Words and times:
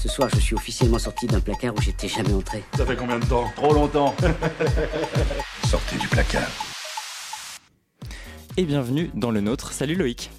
Ce 0.00 0.08
soir, 0.08 0.30
je 0.32 0.40
suis 0.40 0.54
officiellement 0.54 0.98
sorti 0.98 1.26
d'un 1.26 1.40
placard 1.40 1.74
où 1.76 1.82
j'étais 1.82 2.08
jamais 2.08 2.32
entré. 2.32 2.64
Ça 2.74 2.86
fait 2.86 2.96
combien 2.96 3.18
de 3.18 3.26
temps? 3.26 3.44
Trop 3.54 3.74
longtemps. 3.74 4.14
Sortez 5.68 5.98
du 5.98 6.08
placard. 6.08 6.48
Et 8.56 8.64
bienvenue 8.64 9.10
dans 9.12 9.30
le 9.30 9.42
nôtre. 9.42 9.74
Salut 9.74 9.96
Loïc. 9.96 10.30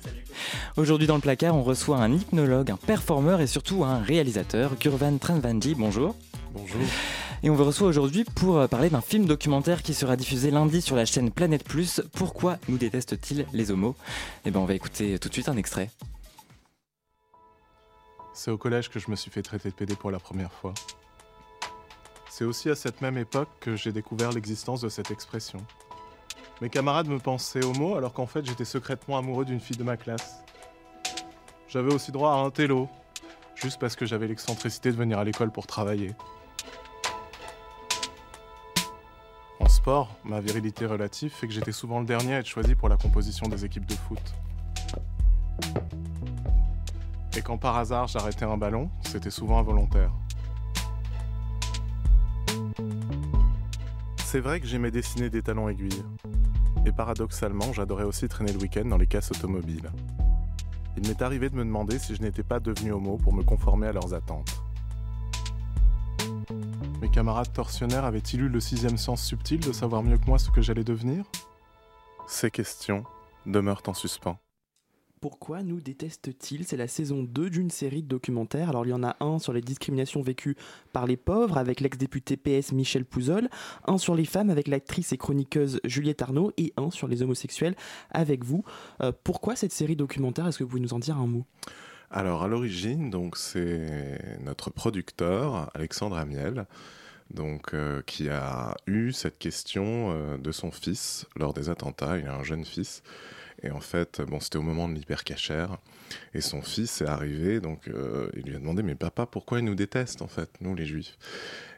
Aujourd'hui 0.77 1.05
dans 1.05 1.13
le 1.13 1.21
placard, 1.21 1.55
on 1.55 1.61
reçoit 1.61 1.97
un 1.97 2.11
hypnologue, 2.11 2.71
un 2.71 2.75
performeur 2.75 3.39
et 3.39 3.45
surtout 3.45 3.83
un 3.83 3.99
réalisateur, 3.99 4.71
Gurvan 4.79 5.19
Tranvanji. 5.19 5.75
Bonjour. 5.75 6.15
Bonjour. 6.55 6.81
Et 7.43 7.51
on 7.51 7.55
vous 7.55 7.65
reçoit 7.65 7.87
aujourd'hui 7.87 8.23
pour 8.33 8.57
euh, 8.57 8.67
parler 8.67 8.89
d'un 8.89 9.01
film 9.01 9.25
documentaire 9.25 9.83
qui 9.83 9.93
sera 9.93 10.15
diffusé 10.15 10.49
lundi 10.49 10.81
sur 10.81 10.95
la 10.95 11.05
chaîne 11.05 11.29
Planète 11.29 11.65
Plus. 11.65 12.01
Pourquoi 12.13 12.57
nous 12.67 12.79
détestent-ils 12.79 13.45
les 13.53 13.69
homos? 13.69 13.95
Eh 14.43 14.49
ben 14.49 14.59
on 14.59 14.65
va 14.65 14.73
écouter 14.73 15.19
tout 15.19 15.29
de 15.29 15.33
suite 15.33 15.49
un 15.49 15.57
extrait. 15.57 15.91
C'est 18.33 18.51
au 18.51 18.57
collège 18.57 18.89
que 18.89 18.99
je 18.99 19.11
me 19.11 19.15
suis 19.15 19.29
fait 19.29 19.41
traiter 19.41 19.69
de 19.69 19.75
PD 19.75 19.95
pour 19.95 20.09
la 20.09 20.19
première 20.19 20.51
fois. 20.53 20.73
C'est 22.29 22.45
aussi 22.45 22.69
à 22.69 22.75
cette 22.75 23.01
même 23.01 23.17
époque 23.17 23.49
que 23.59 23.75
j'ai 23.75 23.91
découvert 23.91 24.31
l'existence 24.31 24.79
de 24.81 24.89
cette 24.89 25.11
expression. 25.11 25.59
Mes 26.61 26.69
camarades 26.69 27.07
me 27.07 27.19
pensaient 27.19 27.63
homo 27.63 27.95
alors 27.95 28.13
qu'en 28.13 28.27
fait 28.27 28.45
j'étais 28.45 28.65
secrètement 28.65 29.17
amoureux 29.17 29.43
d'une 29.43 29.59
fille 29.59 29.75
de 29.75 29.83
ma 29.83 29.97
classe. 29.97 30.43
J'avais 31.67 31.93
aussi 31.93 32.11
droit 32.11 32.31
à 32.31 32.35
un 32.35 32.49
télo, 32.51 32.87
juste 33.55 33.79
parce 33.79 33.95
que 33.95 34.05
j'avais 34.05 34.27
l'excentricité 34.27 34.91
de 34.91 34.97
venir 34.97 35.19
à 35.19 35.23
l'école 35.23 35.51
pour 35.51 35.67
travailler. 35.67 36.13
En 39.59 39.67
sport, 39.67 40.15
ma 40.23 40.39
virilité 40.39 40.85
relative 40.85 41.31
fait 41.31 41.47
que 41.47 41.53
j'étais 41.53 41.71
souvent 41.71 41.99
le 41.99 42.05
dernier 42.05 42.35
à 42.35 42.39
être 42.39 42.47
choisi 42.47 42.75
pour 42.75 42.87
la 42.87 42.97
composition 42.97 43.47
des 43.47 43.65
équipes 43.65 43.85
de 43.85 43.95
foot. 43.95 44.19
Et 47.35 47.41
quand 47.41 47.57
par 47.57 47.77
hasard 47.77 48.07
j'arrêtais 48.07 48.45
un 48.45 48.57
ballon, 48.57 48.89
c'était 49.01 49.31
souvent 49.31 49.59
involontaire. 49.59 50.11
C'est 54.25 54.39
vrai 54.39 54.59
que 54.59 54.67
j'aimais 54.67 54.91
dessiner 54.91 55.29
des 55.29 55.41
talons 55.41 55.69
aiguilles. 55.69 56.03
Et 56.85 56.91
paradoxalement, 56.91 57.73
j'adorais 57.73 58.03
aussi 58.03 58.27
traîner 58.27 58.53
le 58.53 58.59
week-end 58.59 58.85
dans 58.85 58.97
les 58.97 59.07
casses 59.07 59.31
automobiles. 59.31 59.89
Il 60.97 61.07
m'est 61.07 61.21
arrivé 61.21 61.49
de 61.49 61.55
me 61.55 61.63
demander 61.63 61.99
si 61.99 62.15
je 62.15 62.21
n'étais 62.21 62.43
pas 62.43 62.59
devenu 62.59 62.91
homo 62.91 63.17
pour 63.17 63.33
me 63.33 63.43
conformer 63.43 63.87
à 63.87 63.93
leurs 63.93 64.13
attentes. 64.13 64.61
Mes 67.01 67.09
camarades 67.09 67.51
tortionnaires 67.53 68.05
avaient-ils 68.05 68.41
eu 68.41 68.49
le 68.49 68.59
sixième 68.59 68.97
sens 68.97 69.23
subtil 69.23 69.59
de 69.59 69.71
savoir 69.71 70.03
mieux 70.03 70.17
que 70.17 70.25
moi 70.25 70.37
ce 70.37 70.49
que 70.49 70.61
j'allais 70.61 70.83
devenir? 70.83 71.23
Ces 72.27 72.51
questions 72.51 73.03
demeurent 73.45 73.83
en 73.87 73.93
suspens. 73.93 74.37
Pourquoi 75.21 75.61
nous 75.61 75.79
détestent-ils? 75.79 76.65
C'est 76.65 76.77
la 76.77 76.87
saison 76.87 77.21
2 77.21 77.51
d'une 77.51 77.69
série 77.69 78.01
de 78.01 78.07
documentaires. 78.07 78.69
Alors 78.69 78.87
il 78.87 78.89
y 78.89 78.93
en 78.93 79.03
a 79.03 79.17
un 79.19 79.37
sur 79.37 79.53
les 79.53 79.61
discriminations 79.61 80.23
vécues 80.23 80.57
par 80.93 81.05
les 81.05 81.15
pauvres 81.15 81.59
avec 81.59 81.79
l'ex-député 81.79 82.37
PS 82.37 82.71
Michel 82.71 83.05
Pouzol, 83.05 83.47
un 83.85 83.99
sur 83.99 84.15
les 84.15 84.25
femmes 84.25 84.49
avec 84.49 84.67
l'actrice 84.67 85.13
et 85.13 85.17
chroniqueuse 85.17 85.79
Juliette 85.83 86.23
Arnaud 86.23 86.51
et 86.57 86.73
un 86.75 86.89
sur 86.89 87.07
les 87.07 87.21
homosexuels 87.21 87.75
avec 88.09 88.43
vous. 88.43 88.65
Euh, 89.03 89.11
pourquoi 89.23 89.55
cette 89.55 89.73
série 89.73 89.95
documentaire? 89.95 90.47
Est-ce 90.47 90.57
que 90.57 90.63
vous 90.63 90.71
pouvez 90.71 90.81
nous 90.81 90.95
en 90.95 90.99
dire 90.99 91.17
un 91.17 91.27
mot? 91.27 91.45
Alors 92.09 92.41
à 92.41 92.47
l'origine, 92.47 93.11
donc 93.11 93.37
c'est 93.37 94.39
notre 94.43 94.71
producteur 94.71 95.69
Alexandre 95.75 96.17
Amiel 96.17 96.65
donc, 97.29 97.73
euh, 97.73 98.01
qui 98.05 98.27
a 98.29 98.75
eu 98.87 99.11
cette 99.11 99.37
question 99.37 100.11
euh, 100.11 100.37
de 100.37 100.51
son 100.51 100.71
fils 100.71 101.27
lors 101.35 101.53
des 101.53 101.69
attentats. 101.69 102.17
Il 102.17 102.27
a 102.27 102.35
un 102.35 102.43
jeune 102.43 102.65
fils 102.65 103.03
et 103.63 103.71
en 103.71 103.79
fait, 103.79 104.21
bon, 104.21 104.39
c'était 104.39 104.57
au 104.57 104.63
moment 104.63 104.89
de 104.89 104.93
l'hypercachère. 104.93 105.77
Et 106.33 106.41
son 106.41 106.61
fils 106.61 107.01
est 107.01 107.07
arrivé, 107.07 107.59
donc 107.59 107.87
euh, 107.87 108.29
il 108.35 108.43
lui 108.43 108.55
a 108.55 108.59
demandé 108.59 108.83
Mais 108.83 108.95
papa, 108.95 109.25
pourquoi 109.25 109.59
il 109.59 109.65
nous 109.65 109.75
déteste, 109.75 110.21
en 110.21 110.27
fait, 110.27 110.49
nous 110.61 110.75
les 110.75 110.85
juifs? 110.85 111.17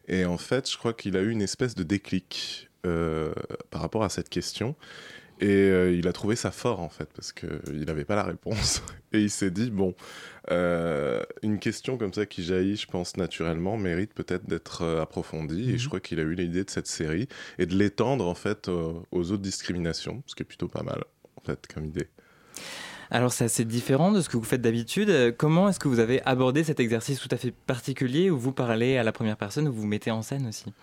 Et 0.07 0.25
en 0.25 0.37
fait, 0.37 0.69
je 0.69 0.77
crois 0.77 0.93
qu'il 0.93 1.17
a 1.17 1.21
eu 1.21 1.29
une 1.29 1.41
espèce 1.41 1.75
de 1.75 1.83
déclic 1.83 2.69
euh, 2.85 3.33
par 3.69 3.81
rapport 3.81 4.03
à 4.03 4.09
cette 4.09 4.29
question. 4.29 4.75
Et 5.39 5.47
euh, 5.47 5.91
il 5.91 6.07
a 6.07 6.13
trouvé 6.13 6.35
ça 6.35 6.51
fort, 6.51 6.79
en 6.79 6.89
fait, 6.89 7.09
parce 7.13 7.33
qu'il 7.33 7.85
n'avait 7.85 8.05
pas 8.05 8.15
la 8.15 8.23
réponse. 8.23 8.81
Et 9.11 9.19
il 9.19 9.29
s'est 9.29 9.51
dit 9.51 9.69
Bon, 9.69 9.93
une 10.49 11.59
question 11.59 11.97
comme 11.97 12.13
ça 12.13 12.25
qui 12.25 12.43
jaillit, 12.43 12.77
je 12.77 12.87
pense, 12.87 13.17
naturellement, 13.17 13.75
mérite 13.77 14.13
peut-être 14.13 14.45
d'être 14.47 14.85
approfondie. 15.01 15.71
Et 15.71 15.77
je 15.77 15.87
crois 15.89 15.99
qu'il 15.99 16.19
a 16.19 16.23
eu 16.23 16.33
l'idée 16.33 16.63
de 16.63 16.69
cette 16.69 16.87
série 16.87 17.27
et 17.59 17.65
de 17.65 17.75
l'étendre, 17.75 18.25
en 18.25 18.35
fait, 18.35 18.69
aux 18.69 19.03
autres 19.11 19.37
discriminations, 19.37 20.23
ce 20.27 20.35
qui 20.35 20.43
est 20.43 20.45
plutôt 20.45 20.69
pas 20.69 20.83
mal 20.83 21.03
fait, 21.45 21.67
comme 21.73 21.85
idée. 21.85 22.07
Alors 23.11 23.31
c'est 23.31 23.45
assez 23.45 23.65
différent 23.65 24.11
de 24.11 24.21
ce 24.21 24.29
que 24.29 24.37
vous 24.37 24.43
faites 24.43 24.61
d'habitude. 24.61 25.35
Comment 25.37 25.69
est-ce 25.69 25.79
que 25.79 25.87
vous 25.87 25.99
avez 25.99 26.23
abordé 26.23 26.63
cet 26.63 26.79
exercice 26.79 27.19
tout 27.19 27.29
à 27.31 27.37
fait 27.37 27.51
particulier 27.51 28.29
où 28.29 28.39
vous 28.39 28.53
parlez 28.53 28.97
à 28.97 29.03
la 29.03 29.11
première 29.11 29.37
personne, 29.37 29.67
où 29.67 29.73
vous 29.73 29.81
vous 29.81 29.87
mettez 29.87 30.09
en 30.09 30.21
scène 30.23 30.47
aussi? 30.47 30.73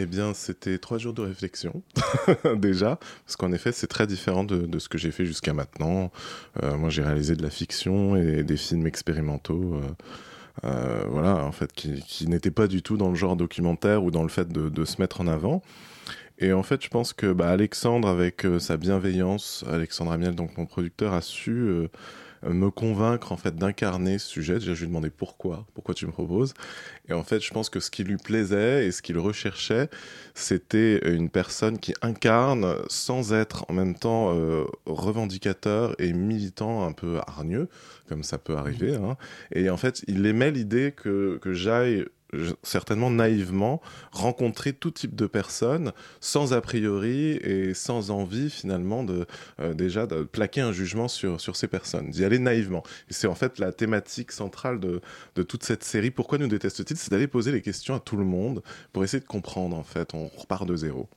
Eh 0.00 0.06
bien, 0.06 0.32
c'était 0.32 0.78
trois 0.78 0.96
jours 0.96 1.12
de 1.12 1.22
réflexion, 1.22 1.82
déjà, 2.56 3.00
parce 3.26 3.34
qu'en 3.34 3.50
effet, 3.50 3.72
c'est 3.72 3.88
très 3.88 4.06
différent 4.06 4.44
de, 4.44 4.78
ce 4.78 4.88
que 4.88 4.96
j'ai 4.96 5.10
fait 5.10 5.26
jusqu'à 5.26 5.52
maintenant. 5.52 6.12
Euh, 6.62 6.76
moi, 6.76 6.88
j'ai 6.88 7.02
réalisé 7.02 7.34
de 7.34 7.42
la 7.42 7.50
fiction 7.50 8.14
et 8.14 8.44
des 8.44 8.56
films 8.56 8.86
expérimentaux. 8.86 9.74
Euh, 9.74 9.82
euh, 10.64 11.04
voilà, 11.08 11.44
en 11.44 11.50
fait, 11.50 11.72
qui, 11.72 12.28
n'étaient 12.28 12.52
pas 12.52 12.68
du 12.68 12.80
tout 12.80 12.96
dans 12.96 13.08
le 13.08 13.16
genre 13.16 13.34
documentaire 13.34 14.04
ou 14.04 14.12
dans 14.12 14.22
le 14.22 14.28
fait 14.28 14.48
de, 14.48 14.68
de 14.68 14.84
se 14.84 15.00
mettre 15.00 15.20
en 15.20 15.26
avant. 15.26 15.62
Et 16.38 16.52
en 16.52 16.62
fait, 16.62 16.82
je 16.82 16.88
pense 16.88 17.12
que 17.12 17.32
bah, 17.32 17.50
Alexandre, 17.50 18.08
avec 18.08 18.46
euh, 18.46 18.58
sa 18.58 18.76
bienveillance, 18.76 19.64
Alexandre 19.68 20.12
Amiel, 20.12 20.34
donc 20.34 20.56
mon 20.56 20.66
producteur, 20.66 21.12
a 21.12 21.20
su 21.20 21.50
euh, 21.50 21.88
me 22.48 22.70
convaincre 22.70 23.32
en 23.32 23.36
fait 23.36 23.56
d'incarner 23.56 24.18
ce 24.18 24.28
sujet. 24.28 24.54
Déjà, 24.54 24.74
je 24.74 24.78
lui 24.80 24.84
ai 24.84 24.88
demandé 24.88 25.10
pourquoi, 25.10 25.66
pourquoi 25.74 25.94
tu 25.94 26.06
me 26.06 26.12
proposes. 26.12 26.54
Et 27.08 27.12
en 27.12 27.24
fait, 27.24 27.40
je 27.40 27.50
pense 27.52 27.70
que 27.70 27.80
ce 27.80 27.90
qui 27.90 28.04
lui 28.04 28.16
plaisait 28.18 28.86
et 28.86 28.92
ce 28.92 29.02
qu'il 29.02 29.18
recherchait, 29.18 29.88
c'était 30.34 31.12
une 31.12 31.28
personne 31.28 31.78
qui 31.78 31.92
incarne 32.02 32.76
sans 32.88 33.32
être 33.32 33.64
en 33.68 33.72
même 33.72 33.96
temps 33.96 34.32
euh, 34.32 34.64
revendicateur 34.86 36.00
et 36.00 36.12
militant 36.12 36.86
un 36.86 36.92
peu 36.92 37.18
hargneux, 37.26 37.68
comme 38.08 38.22
ça 38.22 38.38
peut 38.38 38.56
arriver. 38.56 38.94
Hein. 38.94 39.16
Et 39.52 39.70
en 39.70 39.76
fait, 39.76 40.04
il 40.06 40.24
aimait 40.26 40.52
l'idée 40.52 40.92
que, 40.92 41.38
que 41.42 41.52
j'aille 41.52 42.04
certainement 42.62 43.10
naïvement, 43.10 43.80
rencontrer 44.12 44.72
tout 44.72 44.90
type 44.90 45.14
de 45.14 45.26
personnes 45.26 45.92
sans 46.20 46.52
a 46.52 46.60
priori 46.60 47.32
et 47.42 47.74
sans 47.74 48.10
envie 48.10 48.50
finalement 48.50 49.04
de 49.04 49.26
euh, 49.60 49.74
déjà 49.74 50.06
de 50.06 50.22
plaquer 50.24 50.60
un 50.60 50.72
jugement 50.72 51.08
sur, 51.08 51.40
sur 51.40 51.56
ces 51.56 51.68
personnes, 51.68 52.10
d'y 52.10 52.24
aller 52.24 52.38
naïvement. 52.38 52.82
C'est 53.08 53.26
en 53.26 53.34
fait 53.34 53.58
la 53.58 53.72
thématique 53.72 54.32
centrale 54.32 54.80
de, 54.80 55.00
de 55.34 55.42
toute 55.42 55.64
cette 55.64 55.84
série. 55.84 56.10
Pourquoi 56.10 56.38
nous 56.38 56.48
détestent-ils 56.48 56.96
C'est 56.96 57.10
d'aller 57.10 57.26
poser 57.26 57.52
les 57.52 57.62
questions 57.62 57.94
à 57.94 58.00
tout 58.00 58.16
le 58.16 58.24
monde 58.24 58.62
pour 58.92 59.04
essayer 59.04 59.20
de 59.20 59.26
comprendre 59.26 59.76
en 59.76 59.84
fait. 59.84 60.14
On 60.14 60.28
repart 60.28 60.66
de 60.66 60.76
zéro. 60.76 61.08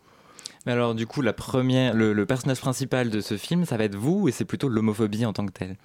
Mais 0.66 0.72
alors 0.74 0.96
du 0.96 1.08
coup, 1.08 1.22
la 1.22 1.34
première, 1.34 1.94
le, 1.94 2.14
le 2.14 2.26
personnage 2.26 2.60
principal 2.60 3.10
de 3.10 3.20
ce 3.20 3.36
film, 3.36 3.66
ça 3.66 3.78
va 3.78 3.86
être 3.86 3.96
vous 3.96 4.28
et 4.28 4.32
c'est 4.32 4.46
plutôt 4.46 4.70
l'homophobie 4.70 5.26
en 5.26 5.34
tant 5.34 5.46
que 5.46 5.52
telle? 5.52 5.76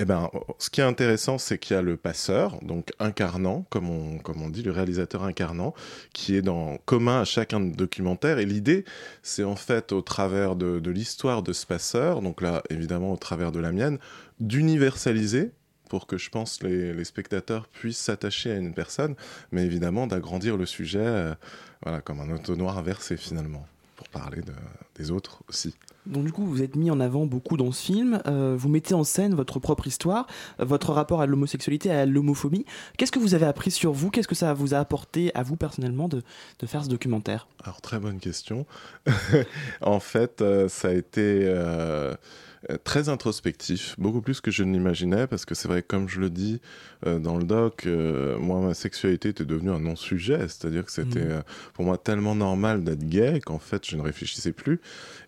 Eh 0.00 0.04
ben, 0.04 0.30
ce 0.58 0.70
qui 0.70 0.80
est 0.80 0.84
intéressant, 0.84 1.38
c'est 1.38 1.58
qu'il 1.58 1.74
y 1.74 1.78
a 1.78 1.82
le 1.82 1.96
passeur, 1.96 2.60
donc 2.62 2.92
incarnant, 3.00 3.66
comme 3.68 3.90
on, 3.90 4.48
dit, 4.48 4.62
le 4.62 4.70
réalisateur 4.70 5.24
incarnant, 5.24 5.74
qui 6.12 6.36
est 6.36 6.42
dans 6.42 6.78
commun 6.84 7.20
à 7.20 7.24
chacun 7.24 7.58
de 7.58 7.74
documentaire. 7.74 8.38
Et 8.38 8.46
l'idée, 8.46 8.84
c'est 9.22 9.42
en 9.42 9.56
fait, 9.56 9.90
au 9.90 10.00
travers 10.00 10.54
de, 10.54 10.90
l'histoire 10.90 11.42
de 11.42 11.52
ce 11.52 11.66
passeur, 11.66 12.22
donc 12.22 12.40
là, 12.42 12.62
évidemment, 12.70 13.12
au 13.12 13.16
travers 13.16 13.50
de 13.50 13.58
la 13.58 13.72
mienne, 13.72 13.98
d'universaliser 14.38 15.50
pour 15.88 16.06
que 16.06 16.16
je 16.16 16.30
pense 16.30 16.62
les, 16.62 16.92
les 16.92 17.04
spectateurs 17.04 17.66
puissent 17.66 17.98
s'attacher 17.98 18.52
à 18.52 18.56
une 18.56 18.74
personne, 18.74 19.16
mais 19.50 19.64
évidemment 19.64 20.06
d'agrandir 20.06 20.56
le 20.56 20.66
sujet, 20.66 20.98
euh, 21.00 21.34
voilà, 21.82 22.00
comme 22.02 22.20
un 22.20 22.30
auto-noir 22.30 22.78
inversé 22.78 23.16
finalement, 23.16 23.66
pour 23.98 24.08
parler 24.08 24.40
de, 24.42 24.52
des 24.94 25.10
autres 25.10 25.42
aussi. 25.48 25.74
Donc 26.06 26.24
du 26.24 26.32
coup, 26.32 26.46
vous 26.46 26.62
êtes 26.62 26.76
mis 26.76 26.90
en 26.90 27.00
avant 27.00 27.26
beaucoup 27.26 27.56
dans 27.56 27.72
ce 27.72 27.82
film. 27.82 28.22
Euh, 28.26 28.54
vous 28.56 28.68
mettez 28.68 28.94
en 28.94 29.04
scène 29.04 29.34
votre 29.34 29.58
propre 29.58 29.86
histoire, 29.88 30.26
votre 30.58 30.92
rapport 30.92 31.20
à 31.20 31.26
l'homosexualité, 31.26 31.90
à 31.90 32.06
l'homophobie. 32.06 32.64
Qu'est-ce 32.96 33.12
que 33.12 33.18
vous 33.18 33.34
avez 33.34 33.44
appris 33.44 33.72
sur 33.72 33.92
vous? 33.92 34.10
Qu'est-ce 34.10 34.28
que 34.28 34.36
ça 34.36 34.54
vous 34.54 34.72
a 34.72 34.78
apporté 34.78 35.34
à 35.34 35.42
vous 35.42 35.56
personnellement 35.56 36.08
de, 36.08 36.22
de 36.60 36.66
faire 36.66 36.84
ce 36.84 36.88
documentaire? 36.88 37.48
Alors 37.62 37.80
très 37.80 37.98
bonne 37.98 38.20
question. 38.20 38.66
en 39.82 40.00
fait, 40.00 40.40
euh, 40.40 40.68
ça 40.68 40.88
a 40.88 40.92
été 40.92 41.40
euh, 41.42 42.14
très 42.84 43.08
introspectif, 43.08 43.94
beaucoup 43.98 44.20
plus 44.20 44.40
que 44.40 44.50
je 44.50 44.64
ne 44.64 44.72
l'imaginais, 44.72 45.26
parce 45.26 45.44
que 45.44 45.54
c'est 45.54 45.68
vrai, 45.68 45.82
comme 45.82 46.08
je 46.08 46.20
le 46.20 46.30
dis 46.30 46.60
euh, 47.06 47.18
dans 47.18 47.36
le 47.36 47.44
doc, 47.44 47.86
euh, 47.86 48.38
moi, 48.38 48.60
ma 48.60 48.74
sexualité 48.74 49.30
était 49.30 49.44
devenue 49.44 49.70
un 49.70 49.78
non-sujet, 49.78 50.40
c'est-à-dire 50.40 50.84
que 50.84 50.92
c'était 50.92 51.24
mmh. 51.24 51.42
pour 51.74 51.84
moi 51.84 51.98
tellement 51.98 52.34
normal 52.34 52.84
d'être 52.84 53.06
gay 53.08 53.40
qu'en 53.44 53.58
fait, 53.58 53.86
je 53.86 53.96
ne 53.96 54.02
réfléchissais 54.02 54.52
plus. 54.52 54.80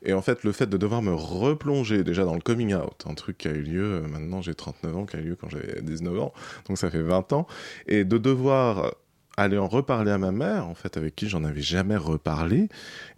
Et 0.02 0.12
en 0.12 0.22
fait, 0.22 0.44
le 0.44 0.52
fait 0.52 0.66
de 0.66 0.76
devoir 0.76 1.02
me 1.02 1.14
replonger 1.14 2.04
déjà 2.04 2.24
dans 2.24 2.34
le 2.34 2.40
coming 2.40 2.74
out, 2.74 3.04
un 3.08 3.14
truc 3.14 3.38
qui 3.38 3.48
a 3.48 3.52
eu 3.52 3.62
lieu, 3.62 4.02
maintenant 4.08 4.42
j'ai 4.42 4.54
39 4.54 4.96
ans, 4.96 5.06
qui 5.06 5.16
a 5.16 5.20
eu 5.20 5.24
lieu 5.24 5.36
quand 5.36 5.48
j'avais 5.48 5.80
19 5.82 6.18
ans, 6.20 6.32
donc 6.66 6.78
ça 6.78 6.90
fait 6.90 7.02
20 7.02 7.32
ans, 7.32 7.46
et 7.86 8.04
de 8.04 8.18
devoir 8.18 8.94
aller 9.42 9.58
en 9.58 9.68
reparler 9.68 10.10
à 10.10 10.18
ma 10.18 10.32
mère, 10.32 10.66
en 10.66 10.74
fait, 10.74 10.96
avec 10.96 11.16
qui 11.16 11.28
j'en 11.28 11.44
avais 11.44 11.62
jamais 11.62 11.96
reparlé. 11.96 12.68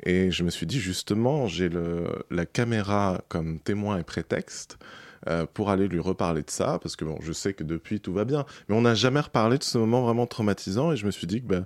Et 0.03 0.31
je 0.31 0.45
me 0.45 0.51
suis 0.51 0.67
dit, 0.67 0.81
justement, 0.81 1.47
j'ai 1.47 1.71
la 2.31 2.47
caméra 2.47 3.23
comme 3.29 3.59
témoin 3.61 3.99
et 3.99 4.05
prétexte. 4.05 4.79
Euh, 5.29 5.47
pour 5.53 5.71
aller 5.71 5.87
lui 5.87 6.01
reparler 6.01 6.43
de 6.43 6.51
ça, 6.51 6.81
parce 6.83 6.97
que 6.97 7.05
bon, 7.05 7.17
je 7.21 7.33
sais 7.33 7.53
que 7.53 7.63
depuis 7.63 8.01
tout 8.01 8.13
va 8.13 8.25
bien, 8.25 8.45
mais 8.69 8.75
on 8.75 8.81
n'a 8.81 8.95
jamais 8.95 9.21
reparlé 9.21 9.57
de 9.57 9.63
ce 9.63 9.79
moment 9.79 10.03
vraiment 10.03 10.27
traumatisant, 10.27 10.91
et 10.91 10.97
je 10.97 11.07
me 11.07 11.13
suis 11.13 11.29
dit 11.29 11.41
que 11.41 11.47
ben, 11.47 11.65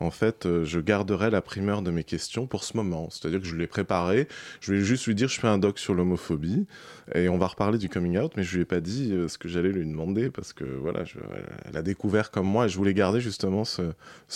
en 0.00 0.10
fait, 0.10 0.44
euh, 0.44 0.64
je 0.64 0.80
garderai 0.80 1.30
la 1.30 1.40
primeur 1.40 1.82
de 1.82 1.92
mes 1.92 2.02
questions 2.02 2.46
pour 2.46 2.64
ce 2.64 2.76
moment. 2.76 3.08
C'est-à-dire 3.10 3.40
que 3.40 3.46
je 3.46 3.54
l'ai 3.54 3.68
préparé. 3.68 4.26
Je 4.60 4.72
vais 4.72 4.80
juste 4.80 5.06
lui 5.06 5.14
dire, 5.14 5.28
je 5.28 5.38
fais 5.38 5.46
un 5.46 5.58
doc 5.58 5.78
sur 5.78 5.94
l'homophobie 5.94 6.66
et 7.14 7.28
on 7.28 7.38
va 7.38 7.46
reparler 7.46 7.78
du 7.78 7.88
coming 7.88 8.18
out, 8.18 8.32
mais 8.36 8.42
je 8.42 8.56
lui 8.56 8.62
ai 8.62 8.66
pas 8.66 8.80
dit 8.80 9.12
euh, 9.12 9.28
ce 9.28 9.38
que 9.38 9.48
j'allais 9.48 9.70
lui 9.70 9.86
demander 9.86 10.30
parce 10.30 10.52
que 10.52 10.64
voilà, 10.64 11.04
je, 11.04 11.18
elle 11.64 11.76
a 11.76 11.82
découvert 11.82 12.30
comme 12.30 12.46
moi 12.46 12.66
et 12.66 12.68
je 12.68 12.76
voulais 12.76 12.94
garder 12.94 13.20
justement 13.20 13.64
ce, 13.64 13.82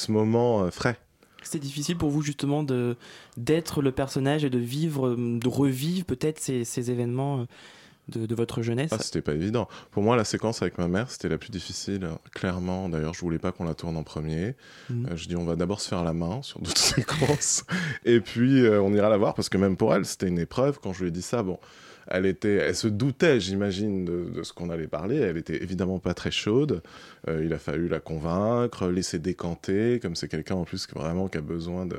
moment 0.09 0.71
frais. 0.71 0.97
C'était 1.43 1.65
difficile 1.67 1.97
pour 1.97 2.11
vous 2.11 2.23
justement 2.23 2.63
de 2.63 2.97
d'être 3.37 3.83
le 3.83 3.93
personnage 3.93 4.45
et 4.45 4.51
de 4.51 4.59
vivre, 4.59 5.17
de 5.17 5.49
revivre 5.49 6.05
peut-être 6.05 6.39
ces 6.39 6.91
événements 6.91 7.47
de, 8.11 8.35
votre 8.35 8.63
jeunesse 8.63 8.91
ah, 8.93 8.99
C'était 9.01 9.23
pas 9.23 9.33
évident. 9.33 9.69
Pour 9.91 10.03
moi, 10.03 10.17
la 10.17 10.25
séquence 10.25 10.63
avec 10.63 10.79
ma 10.79 10.89
mère, 10.89 11.11
c'était 11.11 11.29
la 11.29 11.39
plus 11.39 11.51
difficile, 11.51 12.09
clairement. 12.33 12.89
D'ailleurs, 12.89 13.15
je 13.15 13.21
voulais 13.21 13.39
pas 13.39 13.53
qu'on 13.53 13.65
la 13.65 13.75
tourne 13.75 13.97
en 13.97 14.03
premier. 14.03 14.55
Mhm. 14.89 15.07
Euh, 15.07 15.17
je 15.17 15.29
dis, 15.29 15.37
on 15.37 15.45
va 15.45 15.57
d'abord 15.57 15.81
se 15.81 15.89
faire 15.89 16.05
la 16.05 16.13
main 16.13 16.43
sur 16.43 16.61
d'autres 16.61 16.79
séquences, 16.97 17.65
et 18.05 18.21
puis 18.21 18.65
euh, 18.65 18.81
on 18.83 18.93
ira 18.95 19.09
la 19.09 19.17
voir, 19.17 19.35
parce 19.35 19.49
que 19.49 19.59
même 19.59 19.77
pour 19.77 19.95
elle, 19.95 20.05
c'était 20.05 20.29
une 20.29 20.39
épreuve. 20.39 20.79
Quand 20.83 20.93
je 20.93 21.03
lui 21.03 21.09
ai 21.09 21.13
dit 21.13 21.23
ça, 21.23 21.43
bon, 21.43 21.59
elle 22.11 22.27
était, 22.27 22.57
elle 22.57 22.77
se 22.77 22.89
doutait, 22.89 23.41
j'imagine, 23.41 24.05
de, 24.05 24.43
ce 24.43 24.53
qu'on 24.53 24.69
allait 24.71 24.89
parler. 24.89 25.17
Elle 25.17 25.37
était 25.37 25.63
évidemment 25.63 25.99
pas 25.99 26.13
très 26.13 26.31
chaude. 26.31 26.83
Euh, 27.29 27.45
il 27.45 27.53
a 27.53 27.59
fallu 27.59 27.89
la 27.89 28.01
convaincre, 28.01 28.89
laisser 28.89 29.19
décanter, 29.19 30.01
comme 30.01 30.17
c'est 30.17 30.29
quelqu'un 30.29 30.57
en 30.57 30.65
plus 30.65 30.89
vraiment 30.93 31.29
qui 31.29 31.39
a 31.39 31.43
besoin 31.43 31.87
de 31.87 31.97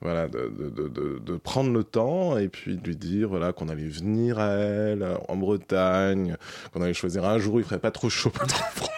voilà, 0.00 0.28
de, 0.28 0.48
de, 0.48 1.18
de, 1.18 1.36
prendre 1.36 1.72
le 1.72 1.84
temps 1.84 2.38
et 2.38 2.48
puis 2.48 2.76
de 2.76 2.86
lui 2.86 2.96
dire 2.96 3.28
voilà, 3.28 3.52
qu'on 3.52 3.68
allait 3.68 3.86
venir 3.86 4.38
à 4.38 4.52
elle 4.52 5.06
en 5.28 5.36
Bretagne, 5.36 6.36
qu'on 6.72 6.80
allait 6.82 6.94
choisir 6.94 7.24
un 7.24 7.38
jour 7.38 7.54
où 7.54 7.58
il 7.58 7.64
ferait 7.64 7.78
pas 7.78 7.90
trop 7.90 8.08
chaud, 8.08 8.30
pas 8.38 8.46
trop 8.46 8.64
froid. 8.74 8.90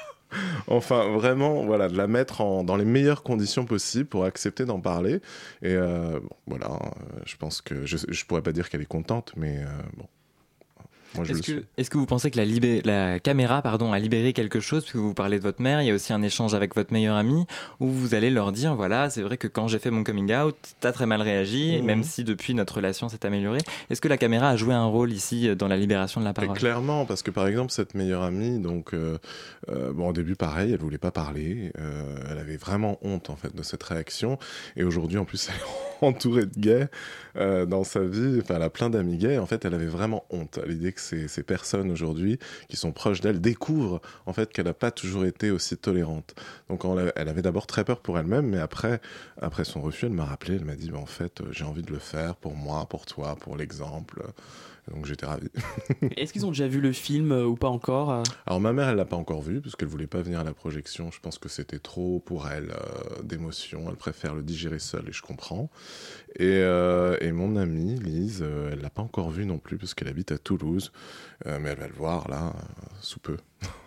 Enfin, 0.68 1.08
vraiment, 1.10 1.64
voilà, 1.64 1.88
de 1.88 1.96
la 1.96 2.06
mettre 2.06 2.40
en, 2.40 2.64
dans 2.64 2.76
les 2.76 2.84
meilleures 2.84 3.22
conditions 3.22 3.64
possibles 3.64 4.08
pour 4.08 4.24
accepter 4.24 4.64
d'en 4.64 4.80
parler. 4.80 5.20
Et 5.60 5.74
euh, 5.74 6.20
voilà, 6.46 6.70
euh, 6.70 7.20
je 7.26 7.36
pense 7.36 7.60
que 7.60 7.84
je, 7.84 7.98
je 8.08 8.24
pourrais 8.24 8.42
pas 8.42 8.52
dire 8.52 8.70
qu'elle 8.70 8.82
est 8.82 8.86
contente, 8.86 9.32
mais 9.36 9.58
euh, 9.58 9.66
bon, 9.96 10.06
est-ce 11.28 11.42
que, 11.42 11.64
est 11.76 11.88
que, 11.88 11.98
vous 11.98 12.06
pensez 12.06 12.30
que 12.30 12.38
la, 12.38 12.44
la, 12.84 13.20
caméra 13.20 13.62
pardon, 13.62 13.92
a 13.92 13.98
libéré 13.98 14.32
quelque 14.32 14.60
chose 14.60 14.82
Puisque 14.82 14.96
vous 14.96 15.14
parlez 15.14 15.38
de 15.38 15.42
votre 15.42 15.60
mère, 15.60 15.82
il 15.82 15.86
y 15.86 15.90
a 15.90 15.94
aussi 15.94 16.12
un 16.12 16.22
échange 16.22 16.54
avec 16.54 16.74
votre 16.74 16.92
meilleur 16.92 17.16
ami 17.16 17.46
où 17.80 17.88
vous 17.88 18.14
allez 18.14 18.30
leur 18.30 18.52
dire 18.52 18.74
voilà, 18.74 19.10
c'est 19.10 19.22
vrai 19.22 19.36
que 19.36 19.48
quand 19.48 19.68
j'ai 19.68 19.78
fait 19.78 19.90
mon 19.90 20.04
coming 20.04 20.34
out, 20.34 20.56
t'as 20.80 20.92
très 20.92 21.06
mal 21.06 21.22
réagi, 21.22 21.78
mhm. 21.78 21.86
même 21.86 22.02
si 22.02 22.24
depuis 22.24 22.54
notre 22.54 22.76
relation 22.76 23.08
s'est 23.08 23.24
améliorée. 23.26 23.60
Est-ce 23.90 24.00
que 24.00 24.08
la 24.08 24.18
caméra 24.18 24.50
a 24.50 24.56
joué 24.56 24.74
un 24.74 24.86
rôle 24.86 25.12
ici 25.12 25.48
euh, 25.48 25.54
dans 25.54 25.68
la 25.68 25.76
libération 25.76 26.20
de 26.20 26.24
la 26.24 26.32
parole? 26.32 26.56
Clairement, 26.56 27.04
parce 27.04 27.22
que 27.22 27.30
par 27.30 27.46
exemple, 27.46 27.72
cette 27.72 27.94
meilleure 27.94 28.22
amie, 28.22 28.58
donc, 28.58 28.94
euh, 28.94 29.18
euh, 29.68 29.92
bon, 29.92 30.08
au 30.08 30.12
début, 30.12 30.36
pareil, 30.36 30.72
elle 30.72 30.80
voulait 30.80 30.98
pas 30.98 31.10
parler. 31.10 31.72
elle 32.28 32.38
avait 32.52 32.58
vraiment 32.58 32.98
honte 33.02 33.30
en 33.30 33.36
fait 33.36 33.54
de 33.54 33.62
cette 33.62 33.82
réaction. 33.82 34.38
Et 34.76 34.84
aujourd'hui, 34.84 35.18
en 35.18 35.24
plus, 35.24 35.48
elle 36.02 36.08
est 36.08 36.12
entourée 36.12 36.46
de 36.46 36.58
gays 36.58 36.88
dans 37.34 37.84
sa 37.84 38.00
vie. 38.00 38.40
Enfin, 38.42 38.56
elle 38.56 38.62
a 38.62 38.70
plein 38.70 38.90
d'amis 38.90 39.16
gays. 39.16 39.38
En 39.38 39.46
fait, 39.46 39.64
elle 39.64 39.74
avait 39.74 39.86
vraiment 39.86 40.24
honte 40.30 40.58
à 40.58 40.66
l'idée 40.66 40.92
que 40.92 41.00
ces, 41.00 41.42
personnes 41.42 41.90
aujourd'hui 41.90 42.38
qui 42.68 42.76
sont 42.76 42.92
proches 42.92 43.20
d'elle 43.20 43.40
découvrent 43.40 44.00
en 44.26 44.32
fait 44.32 44.52
qu'elle 44.52 44.66
n'a 44.66 44.74
pas 44.74 44.90
toujours 44.90 45.24
été 45.24 45.50
aussi 45.50 45.76
tolérante. 45.76 46.34
Donc 46.68 46.84
elle 47.16 47.28
avait 47.28 47.42
d'abord 47.42 47.66
très 47.66 47.84
peur 47.84 48.00
pour 48.00 48.18
elle-même, 48.18 48.46
mais 48.46 48.58
après, 48.58 49.00
après 49.40 49.64
son 49.64 49.80
refus, 49.80 50.06
elle 50.06 50.12
m'a 50.12 50.24
rappelé, 50.24 50.56
elle 50.56 50.64
m'a 50.64 50.76
dit, 50.76 50.92
en 50.92 51.06
fait, 51.06 51.40
euh, 51.40 51.46
j'ai 51.50 51.64
envie 51.64 51.82
de 51.82 51.92
le 51.92 51.98
faire 51.98 52.36
pour 52.36 52.54
moi, 52.54 52.86
pour 52.88 53.06
toi, 53.06 53.36
pour 53.36 53.56
l'exemple. 53.56 54.22
Donc 54.90 55.06
j'étais 55.06 55.26
ravi. 55.26 55.48
Est-ce 56.16 56.32
qu'ils 56.32 56.44
ont 56.44 56.50
déjà 56.50 56.66
vu 56.66 56.80
le 56.80 56.92
film 56.92 57.32
euh, 57.32 57.46
ou 57.46 57.54
pas 57.54 57.68
encore 57.68 58.10
euh 58.10 58.22
Alors 58.46 58.60
ma 58.60 58.72
mère, 58.72 58.88
elle 58.88 58.96
l'a 58.96 59.04
pas 59.04 59.16
encore 59.16 59.42
vu 59.42 59.60
parce 59.60 59.76
qu'elle 59.76 59.88
voulait 59.88 60.06
pas 60.06 60.22
venir 60.22 60.40
à 60.40 60.44
la 60.44 60.52
projection. 60.52 61.10
Je 61.10 61.20
pense 61.20 61.38
que 61.38 61.48
c'était 61.48 61.78
trop 61.78 62.20
pour 62.20 62.48
elle 62.48 62.70
euh, 62.70 63.22
d'émotion. 63.22 63.84
Elle 63.88 63.96
préfère 63.96 64.34
le 64.34 64.42
digérer 64.42 64.78
seule 64.80 65.08
et 65.08 65.12
je 65.12 65.22
comprends. 65.22 65.70
Et, 66.38 66.60
et 67.20 67.32
mon 67.32 67.56
amie 67.56 67.98
Lise, 67.98 68.42
elle 68.42 68.80
l'a 68.80 68.90
pas 68.90 69.02
encore 69.02 69.30
vu 69.30 69.44
non 69.44 69.58
plus 69.58 69.76
parce 69.76 69.92
qu'elle 69.94 70.08
habite 70.08 70.32
à 70.32 70.38
Toulouse, 70.38 70.92
mais 71.44 71.68
elle 71.68 71.78
va 71.78 71.86
le 71.86 71.94
voir 71.94 72.28
là 72.28 72.54
sous 73.00 73.20
peu. 73.20 73.36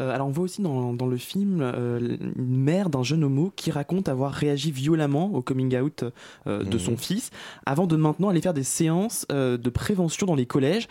Euh, 0.00 0.10
alors 0.10 0.28
on 0.28 0.30
voit 0.30 0.44
aussi 0.44 0.62
dans, 0.62 0.92
le 0.92 1.16
film 1.16 1.60
euh, 1.60 1.98
une 2.36 2.62
mère 2.62 2.90
d'un 2.90 3.02
jeune 3.02 3.24
homo 3.24 3.52
qui 3.54 3.70
raconte 3.70 4.08
avoir 4.08 4.32
réagi 4.32 4.70
violemment 4.70 5.32
au 5.32 5.42
coming 5.42 5.76
out 5.76 6.04
euh, 6.46 6.64
de 6.64 6.78
son 6.78 6.92
mhm. 6.92 6.98
fils 6.98 7.30
avant 7.66 7.86
de 7.86 7.96
maintenant 7.96 8.28
aller 8.28 8.40
faire 8.40 8.54
des 8.54 8.64
séances 8.64 9.26
de 9.28 9.70
prévention 9.70 10.26
dans 10.26 10.34
les 10.34 10.46
collèges. 10.46 10.88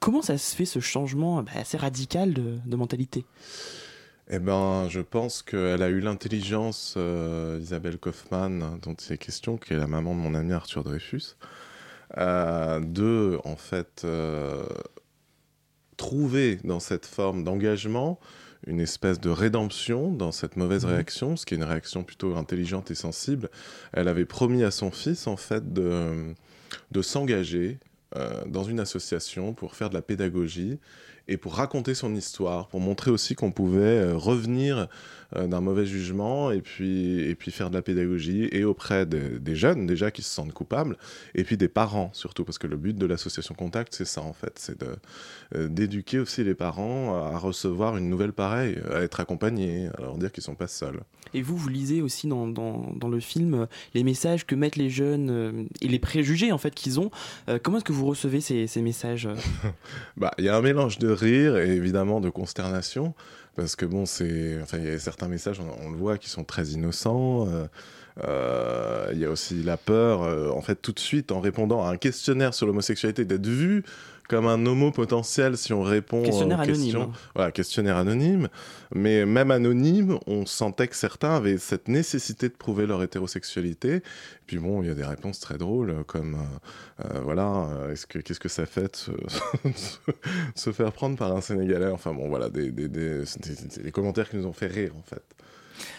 comment 0.00 0.22
ça 0.22 0.38
se 0.38 0.54
fait 0.54 0.64
ce 0.64 0.80
changement 0.80 1.42
bah, 1.42 1.52
assez 1.56 1.76
radical 1.76 2.32
de, 2.32 2.76
mentalité? 2.76 3.24
Eh 4.30 4.38
ben, 4.38 4.88
je 4.88 5.00
pense 5.00 5.42
qu'elle 5.42 5.82
a 5.82 5.88
eu 5.88 6.00
l'intelligence, 6.00 6.96
Isabelle 7.60 7.98
Kaufmann, 7.98 8.78
dont 8.82 8.94
il 8.94 9.12
est 9.12 9.18
question, 9.18 9.56
qui 9.56 9.74
est 9.74 9.76
la 9.76 9.86
maman 9.86 10.14
de 10.14 10.20
mon 10.20 10.34
ami 10.34 10.52
Arthur 10.52 10.84
Dreyfus, 10.84 11.36
de, 12.16 13.38
en 13.44 13.56
fait, 13.56 14.06
trouver 15.96 16.58
dans 16.64 16.80
cette 16.80 17.06
forme 17.06 17.44
d'engagement 17.44 18.18
une 18.66 18.80
espèce 18.80 19.20
de 19.20 19.30
rédemption 19.30 20.12
dans 20.12 20.32
cette 20.32 20.56
mauvaise 20.56 20.84
mhm. 20.84 20.92
réaction, 20.92 21.36
ce 21.36 21.46
qui 21.46 21.54
est 21.54 21.56
une 21.56 21.64
réaction 21.64 22.04
plutôt 22.04 22.36
intelligente 22.36 22.90
et 22.90 22.94
sensible. 22.94 23.50
Elle 23.92 24.08
avait 24.08 24.24
promis 24.24 24.62
à 24.62 24.70
son 24.70 24.90
fils, 24.90 25.26
en 25.26 25.36
fait, 25.36 25.72
de, 25.72 26.34
de 26.90 27.02
s'engager 27.02 27.78
euh, 28.16 28.44
dans 28.46 28.64
une 28.64 28.78
association 28.78 29.54
pour 29.54 29.74
faire 29.74 29.88
de 29.88 29.94
la 29.94 30.02
pédagogie 30.02 30.78
et 31.28 31.36
pour 31.36 31.54
raconter 31.54 31.94
son 31.94 32.14
histoire, 32.14 32.68
pour 32.68 32.80
montrer 32.80 33.10
aussi 33.10 33.34
qu'on 33.34 33.52
pouvait 33.52 33.80
euh, 33.80 34.16
revenir 34.16 34.88
d'un 35.34 35.60
mauvais 35.60 35.86
jugement 35.86 36.50
et 36.50 36.60
puis, 36.60 37.20
et 37.20 37.34
puis 37.34 37.50
faire 37.50 37.70
de 37.70 37.74
la 37.74 37.82
pédagogie 37.82 38.48
et 38.52 38.64
auprès 38.64 39.06
des 39.06 39.56
jeunes 39.56 39.86
déjà 39.86 40.10
qui 40.10 40.22
se 40.22 40.30
sentent 40.30 40.52
coupables 40.52 40.96
et 41.34 41.44
puis 41.44 41.56
des 41.56 41.68
parents 41.68 42.10
surtout 42.12 42.44
parce 42.44 42.58
que 42.58 42.66
le 42.66 42.76
but 42.76 42.96
de 42.96 43.06
l'association 43.06 43.54
Contact 43.54 43.94
c'est 43.94 44.04
ça 44.04 44.22
en 44.22 44.32
fait, 44.32 44.58
c'est 44.58 44.82
euh, 45.54 45.68
d'éduquer 45.68 46.18
aussi 46.18 46.44
les 46.44 46.54
parents 46.54 47.14
à 47.16 47.38
recevoir 47.38 47.96
une 47.96 48.08
nouvelle 48.08 48.32
pareille, 48.32 48.78
à 48.92 49.00
être 49.00 49.20
accompagnés, 49.20 49.88
à 49.98 50.00
leur 50.00 50.16
dire 50.16 50.32
qu'ils 50.32 50.42
sont 50.42 50.54
pas 50.54 50.66
seuls. 50.66 51.00
Et 51.34 51.42
vous, 51.42 51.56
vous 51.56 51.68
lisez 51.68 52.02
aussi 52.02 52.26
dans, 52.26 52.46
dans, 52.46 52.92
dans 52.94 53.08
le 53.08 53.20
film 53.20 53.66
les 53.94 54.04
messages 54.04 54.46
que 54.46 54.54
mettent 54.54 54.76
les 54.76 54.90
jeunes 54.90 55.68
et 55.80 55.88
les 55.88 55.98
préjugés 55.98 56.52
en 56.52 56.58
fait 56.58 56.74
qu'ils 56.74 57.00
ont. 57.00 57.10
comment 57.62 57.78
est-ce 57.78 57.84
que 57.84 57.92
vous 57.92 58.06
recevez 58.06 58.40
ces, 58.40 58.66
ces 58.66 58.82
messages 58.82 59.28
Bah, 60.16 60.32
il 60.38 60.44
y 60.44 60.48
a 60.48 60.56
un 60.56 60.62
mélange 60.62 60.98
de 60.98 61.08
rire 61.08 61.56
et 61.56 61.70
évidemment 61.70 62.20
de 62.20 62.30
consternation 62.30 63.14
parce 63.56 63.76
que 63.76 63.84
bon, 63.84 64.06
c'est, 64.06 64.58
enfin, 64.62 64.78
il 64.78 64.84
y 64.84 64.90
a 64.90 64.98
certains 64.98 65.28
messages, 65.28 65.60
on, 65.60 65.90
le 65.90 65.96
voit, 65.96 66.18
qui 66.18 66.28
sont 66.28 66.44
très 66.44 66.68
innocents. 66.68 67.46
Euh, 67.48 67.66
euh, 68.24 69.08
il 69.12 69.18
y 69.18 69.24
a 69.24 69.30
aussi 69.30 69.62
la 69.62 69.76
peur, 69.76 70.22
euh, 70.22 70.50
en 70.50 70.60
fait, 70.62 70.76
tout 70.76 70.92
de 70.92 70.98
suite, 70.98 71.32
en 71.32 71.40
répondant 71.40 71.84
à 71.84 71.90
un 71.90 71.96
questionnaire 71.96 72.54
sur 72.54 72.66
l'homosexualité, 72.66 73.24
d'être 73.24 73.46
vu 73.46 73.84
comme 74.28 74.46
un 74.46 74.64
homo 74.66 74.90
potentiel 74.90 75.56
si 75.56 75.72
on 75.72 75.82
répond 75.82 76.22
questionnaire 76.22 76.60
aux 76.60 76.64
questions. 76.64 77.00
Anonyme. 77.00 77.16
Voilà, 77.34 77.52
questionnaire 77.52 77.96
anonyme. 77.96 78.48
Mais 78.94 79.26
même 79.26 79.50
anonyme, 79.50 80.18
on 80.26 80.46
sentait 80.46 80.88
que 80.88 80.96
certains 80.96 81.36
avaient 81.36 81.58
cette 81.58 81.88
nécessité 81.88 82.48
de 82.48 82.54
prouver 82.54 82.86
leur 82.86 83.02
hétérosexualité. 83.02 83.96
Et 83.96 84.02
puis 84.46 84.58
bon, 84.58 84.82
il 84.82 84.88
y 84.88 84.90
a 84.90 84.94
des 84.94 85.04
réponses 85.04 85.40
très 85.40 85.58
drôles, 85.58 86.04
comme 86.06 86.34
euh, 86.34 87.04
euh, 87.06 87.20
voilà, 87.20 87.68
euh, 87.70 87.92
est-ce 87.92 88.06
que 88.06 88.18
qu'est-ce 88.18 88.40
que 88.40 88.48
ça 88.48 88.66
fait 88.66 89.08
de 89.64 89.72
se, 90.54 90.70
faire 90.72 90.92
prendre 90.92 91.16
par 91.16 91.34
un 91.34 91.40
Sénégalais? 91.40 91.90
Enfin 91.90 92.12
bon, 92.12 92.28
voilà, 92.28 92.48
des, 92.48 92.70
des, 92.70 92.88
des, 92.88 93.24
des, 93.82 93.92
commentaires 93.92 94.28
qui 94.28 94.36
nous 94.36 94.46
ont 94.46 94.52
fait 94.52 94.66
rire 94.66 94.92
en 94.98 95.02
fait. 95.02 95.22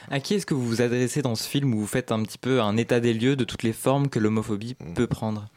À 0.10 0.20
qui 0.20 0.36
est-ce 0.36 0.46
que 0.46 0.54
vous 0.54 0.66
vous 0.66 0.82
adressez 0.82 1.22
dans 1.22 1.36
ce 1.36 1.48
film 1.48 1.74
où 1.74 1.80
vous 1.80 1.88
faites 1.88 2.12
un 2.12 2.22
petit 2.24 2.38
peu 2.38 2.62
un 2.62 2.78
état 2.78 3.00
des 3.00 3.14
lieux 3.14 3.36
de 3.36 3.44
toutes 3.44 3.64
les 3.64 3.74
formes 3.74 4.08
que 4.08 4.20
l'homophobie 4.20 4.76
mmh. 4.80 4.94
peut 4.94 5.08
prendre? 5.08 5.48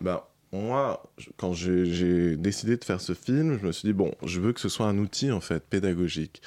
Ben, 0.00 0.20
moi, 0.56 1.02
quand 1.36 1.52
j'ai 1.52 2.36
décidé 2.36 2.76
de 2.76 2.84
faire 2.84 3.00
ce 3.00 3.14
film, 3.14 3.58
je 3.60 3.66
me 3.66 3.72
suis 3.72 3.88
dit, 3.88 3.92
bon, 3.92 4.12
je 4.24 4.40
veux 4.40 4.52
que 4.52 4.60
ce 4.60 4.68
soit 4.68 4.86
un 4.86 4.98
outil, 4.98 5.30
en 5.30 5.40
fait, 5.40 5.60
pédagogique. 5.60 6.42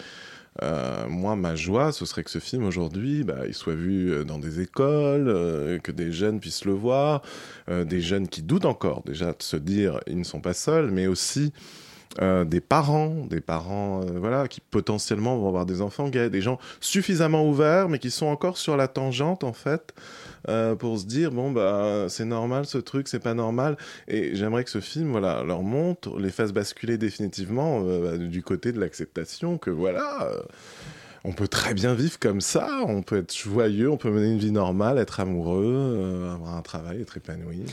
Euh, 0.62 1.08
moi, 1.08 1.36
ma 1.36 1.56
joie, 1.56 1.92
ce 1.92 2.06
serait 2.06 2.24
que 2.24 2.30
ce 2.32 2.40
film 2.40 2.64
aujourd'hui, 2.66 3.24
bah, 3.24 3.48
il 3.48 3.54
soit 3.54 3.76
vu 3.76 4.12
euh, 4.12 4.24
dans 4.24 4.40
des 4.40 4.60
écoles, 4.60 5.30
euh, 5.30 5.80
que 5.80 5.92
des 5.92 6.12
jeunes 6.12 6.40
puissent 6.40 6.66
le 6.66 6.74
voir, 6.74 7.22
des 7.70 8.02
jeunes 8.02 8.28
qui 8.28 8.42
doutent 8.42 8.66
encore 8.66 9.04
déjà 9.04 9.28
de 9.28 9.44
se 9.44 9.56
dire 9.56 10.00
ils 10.08 10.18
ne 10.18 10.24
sont 10.24 10.42
pas 10.42 10.54
seuls, 10.54 10.90
mais 10.92 11.08
aussi 11.08 11.54
des 12.20 12.60
parents, 12.60 13.26
des 13.30 13.40
parents, 13.40 14.02
voilà, 14.02 14.48
qui 14.48 14.62
potentiellement 14.62 15.38
vont 15.38 15.48
avoir 15.48 15.66
des 15.66 15.82
enfants 15.82 16.10
gays, 16.10 16.30
des 16.30 16.42
gens 16.42 16.58
suffisamment 16.82 17.48
ouverts, 17.48 17.88
mais 17.88 18.00
qui 18.00 18.12
sont 18.12 18.26
encore 18.26 18.58
sur 18.58 18.76
la 18.76 18.88
tangente 18.88 19.44
en 19.44 19.54
fait 19.54 19.94
euh, 20.48 20.76
pour 20.76 20.98
se 20.98 21.06
dire 21.06 21.32
bon 21.32 21.52
bah 21.52 22.06
c'est 22.08 22.26
normal 22.26 22.66
ce 22.66 22.78
truc, 22.78 23.08
c'est 23.08 23.20
pas 23.20 23.34
normal. 23.34 23.78
Et 24.08 24.36
j'aimerais 24.36 24.64
que 24.64 24.70
ce 24.70 24.80
film 24.80 25.12
voilà 25.12 25.44
leur 25.44 25.64
montre, 25.64 26.18
les 26.20 26.30
fasse 26.30 26.54
basculer 26.54 26.98
définitivement 26.98 27.82
euh, 27.84 28.12
bah, 28.12 28.18
du 28.18 28.42
côté 28.42 28.72
de 28.72 28.80
l'acceptation 28.80 29.58
que 29.58 29.70
voilà. 29.70 30.30
On 31.24 31.34
peut 31.34 31.48
très 31.48 31.74
bien 31.74 31.94
vivre 31.94 32.18
comme 32.20 32.42
ça, 32.42 32.82
on 32.88 33.02
peut 33.02 33.18
être 33.18 33.36
joyeux, 33.36 33.90
on 33.90 33.98
peut 33.98 34.10
mener 34.10 34.32
une 34.32 34.40
vie 34.40 34.52
normale, 34.52 34.98
être 34.98 35.20
amoureux, 35.20 35.74
euh, 35.98 36.34
avoir 36.34 36.56
un 36.56 36.62
travail, 36.62 37.02
être 37.02 37.18
épanoui. 37.18 37.64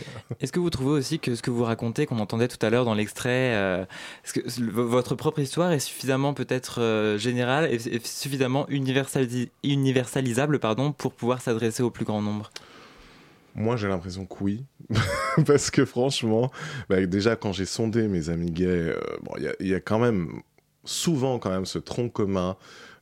Est-ce 0.40 0.52
que 0.52 0.58
vous 0.58 0.70
trouvez 0.70 0.92
aussi 0.92 1.18
que 1.18 1.34
ce 1.34 1.42
que 1.42 1.50
vous 1.50 1.64
racontez, 1.64 2.06
qu'on 2.06 2.18
entendait 2.18 2.48
tout 2.48 2.64
à 2.64 2.70
l'heure 2.70 2.84
dans 2.84 2.94
l'extrait, 2.94 3.54
euh, 3.54 3.84
que 4.34 4.40
votre 4.72 5.14
propre 5.14 5.38
histoire 5.38 5.72
est 5.72 5.78
suffisamment 5.78 6.34
peut-être 6.34 6.80
euh, 6.80 7.18
générale 7.18 7.72
et, 7.72 7.78
suffisamment 8.04 8.66
universalisable 8.68 10.58
pardon, 10.58 10.92
pour 10.92 11.12
pouvoir 11.12 11.40
s'adresser 11.40 11.82
au 11.82 11.90
plus 11.90 12.04
grand 12.04 12.22
nombre? 12.22 12.50
Moi, 13.54 13.76
j'ai 13.76 13.88
l'impression 13.88 14.26
que 14.26 14.34
oui. 14.42 14.64
Parce 15.46 15.70
que 15.70 15.86
franchement, 15.86 16.50
bah, 16.90 17.04
déjà, 17.06 17.36
quand 17.36 17.52
j'ai 17.52 17.64
sondé 17.64 18.06
mes 18.06 18.28
amis 18.28 18.50
gays, 18.50 18.94
il 19.60 19.66
y, 19.66 19.74
a 19.74 19.80
quand 19.80 19.98
même 19.98 20.42
souvent 20.84 21.38
quand 21.38 21.50
même 21.50 21.64
ce 21.64 21.78
tronc 21.78 22.10
commun 22.10 22.56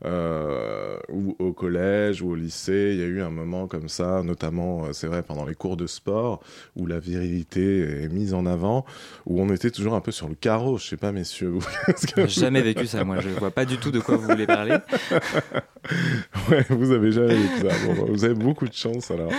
euh, 0.05 0.99
ou 1.09 1.37
au 1.39 1.53
collège 1.53 2.23
ou 2.23 2.31
au 2.31 2.35
lycée, 2.35 2.91
il 2.95 3.01
y 3.01 3.03
a 3.03 3.07
eu 3.07 3.23
un 3.23 3.31
moment 3.31 3.67
comme 3.67 3.89
ça, 3.89 4.23
notamment, 4.23 4.87
euh, 4.87 4.93
c'est 4.93 5.07
vrai, 5.07 5.23
pendant 5.23 5.45
les 5.45 5.55
cours 5.55 5.77
de 5.77 5.87
sport, 5.87 6.43
où 6.77 6.87
la 6.87 6.99
virilité 6.99 8.03
est 8.03 8.09
mise 8.09 8.35
en 8.35 8.47
avant, 8.47 8.85
où 9.27 9.41
on 9.41 9.53
était 9.53 9.71
toujours 9.71 9.95
un 9.95 10.01
peu 10.01 10.13
sur 10.13 10.29
le 10.29 10.35
carreau. 10.35 10.79
Je 10.79 10.87
sais 10.87 10.97
pas, 10.97 11.13
messieurs. 11.13 11.49
Vous... 11.49 11.67
J'ai 12.17 12.29
jamais 12.29 12.63
vécu 12.63 12.87
ça, 12.87 13.05
moi. 13.05 13.21
Je 13.21 13.29
vois 13.29 13.51
pas 13.51 13.65
du 13.65 13.79
tout 13.79 13.91
de 13.91 14.01
quoi 14.01 14.17
vous 14.17 14.27
voulez 14.27 14.47
parler. 14.47 14.77
ouais, 16.51 16.67
vous 16.71 16.93
avez 16.93 17.13
jamais 17.13 17.35
vécu 17.35 17.69
ça. 17.69 17.75
Bon, 17.87 18.07
vous 18.07 18.25
avez 18.25 18.35
beaucoup 18.35 18.67
de 18.67 18.75
chance 18.75 19.11
alors. 19.11 19.33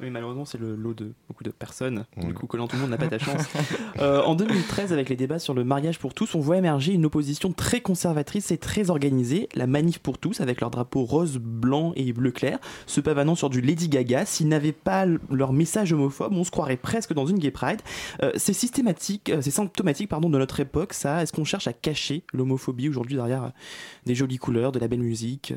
Oui, 0.00 0.10
malheureusement, 0.10 0.44
c'est 0.44 0.58
le 0.58 0.74
lot 0.74 0.92
de 0.92 1.12
beaucoup 1.26 1.42
de 1.42 1.50
personnes. 1.50 2.04
Du 2.18 2.34
coup, 2.34 2.46
collant 2.46 2.68
tout 2.68 2.76
le 2.76 2.82
monde 2.82 2.90
n'a 2.90 2.98
pas 2.98 3.08
ta 3.08 3.18
chance. 3.18 3.42
Euh, 3.98 4.22
en 4.22 4.34
2013, 4.34 4.92
avec 4.92 5.08
les 5.08 5.16
débats 5.16 5.38
sur 5.38 5.54
le 5.54 5.64
mariage 5.64 5.98
pour 5.98 6.12
tous, 6.12 6.34
on 6.34 6.40
voit 6.40 6.58
émerger 6.58 6.92
une 6.92 7.06
opposition 7.06 7.52
très 7.52 7.80
conservatrice 7.80 8.50
et 8.50 8.58
très 8.58 8.90
organisée. 8.90 9.48
La 9.54 9.66
manif 9.66 10.00
pour 10.00 10.18
tous, 10.18 10.42
avec 10.42 10.60
leur 10.60 10.70
drapeau 10.70 11.04
rose, 11.04 11.38
blanc 11.38 11.92
et 11.96 12.12
bleu 12.12 12.30
clair, 12.30 12.58
se 12.86 13.00
pavanant 13.00 13.34
sur 13.34 13.48
du 13.48 13.62
Lady 13.62 13.88
Gaga. 13.88 14.26
S'ils 14.26 14.48
n'avaient 14.48 14.72
pas 14.72 15.06
leur 15.30 15.54
message 15.54 15.94
homophobe, 15.94 16.34
on 16.34 16.44
se 16.44 16.50
croirait 16.50 16.76
presque 16.76 17.14
dans 17.14 17.26
une 17.26 17.38
gay 17.38 17.50
pride. 17.50 17.80
Euh, 18.22 18.32
c'est 18.36 18.52
systématique, 18.52 19.30
euh, 19.30 19.40
c'est 19.40 19.50
symptomatique 19.50 20.10
pardon, 20.10 20.28
de 20.28 20.38
notre 20.38 20.60
époque, 20.60 20.92
ça. 20.92 21.22
Est-ce 21.22 21.32
qu'on 21.32 21.44
cherche 21.44 21.66
à 21.66 21.72
cacher 21.72 22.24
l'homophobie 22.34 22.90
aujourd'hui 22.90 23.16
derrière 23.16 23.52
des 24.04 24.14
jolies 24.14 24.38
couleurs, 24.38 24.72
de 24.72 24.78
la 24.78 24.88
belle 24.88 25.00
musique 25.00 25.54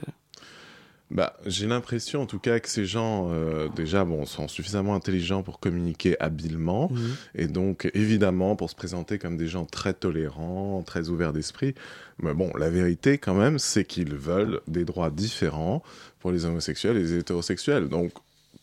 bah, 1.12 1.36
j'ai 1.46 1.66
l'impression 1.66 2.22
en 2.22 2.25
tout 2.28 2.38
cas 2.38 2.60
que 2.60 2.70
ces 2.70 2.86
gens, 2.86 3.30
euh, 3.32 3.68
déjà, 3.75 4.06
bon, 4.06 4.25
sont 4.25 4.48
suffisamment 4.48 4.94
intelligents 4.94 5.42
pour 5.42 5.60
communiquer 5.60 6.20
habilement, 6.20 6.89
mhm. 6.92 7.16
et 7.36 7.48
donc 7.48 7.89
évidemment 7.96 8.56
pour 8.56 8.70
se 8.70 8.75
présenter 8.75 9.18
comme 9.18 9.36
des 9.36 9.48
gens 9.48 9.66
très 9.66 9.94
tolérants, 9.94 10.84
très 10.86 11.10
ouverts 11.10 11.34
d'esprit. 11.34 11.74
Mais 12.22 12.34
bon, 12.34 12.51
la 12.58 12.70
vérité 12.70 13.18
quand 13.18 13.34
même, 13.34 13.58
c'est 13.58 13.86
qu'ils 13.86 14.16
veulent 14.16 14.62
des 14.68 14.86
droits 14.86 15.10
différents 15.10 15.82
pour 16.20 16.32
les 16.32 16.46
homosexuels 16.46 16.98
et 16.98 17.01
les 17.01 17.18
hétérosexuels. 17.18 17.89
Donc, 17.89 18.12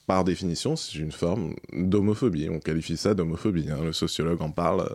par 0.07 0.23
définition, 0.23 0.77
c'est 0.77 0.99
une 0.99 1.11
forme 1.11 1.55
d'homophobie. 1.73 2.49
On 2.49 2.61
qualifie 2.61 2.97
ça 2.97 3.15
d'homophobie. 3.15 3.71
Hein. 3.71 3.81
Le 3.83 3.93
sociologue 3.93 4.41
en 4.41 4.53
parle 4.53 4.95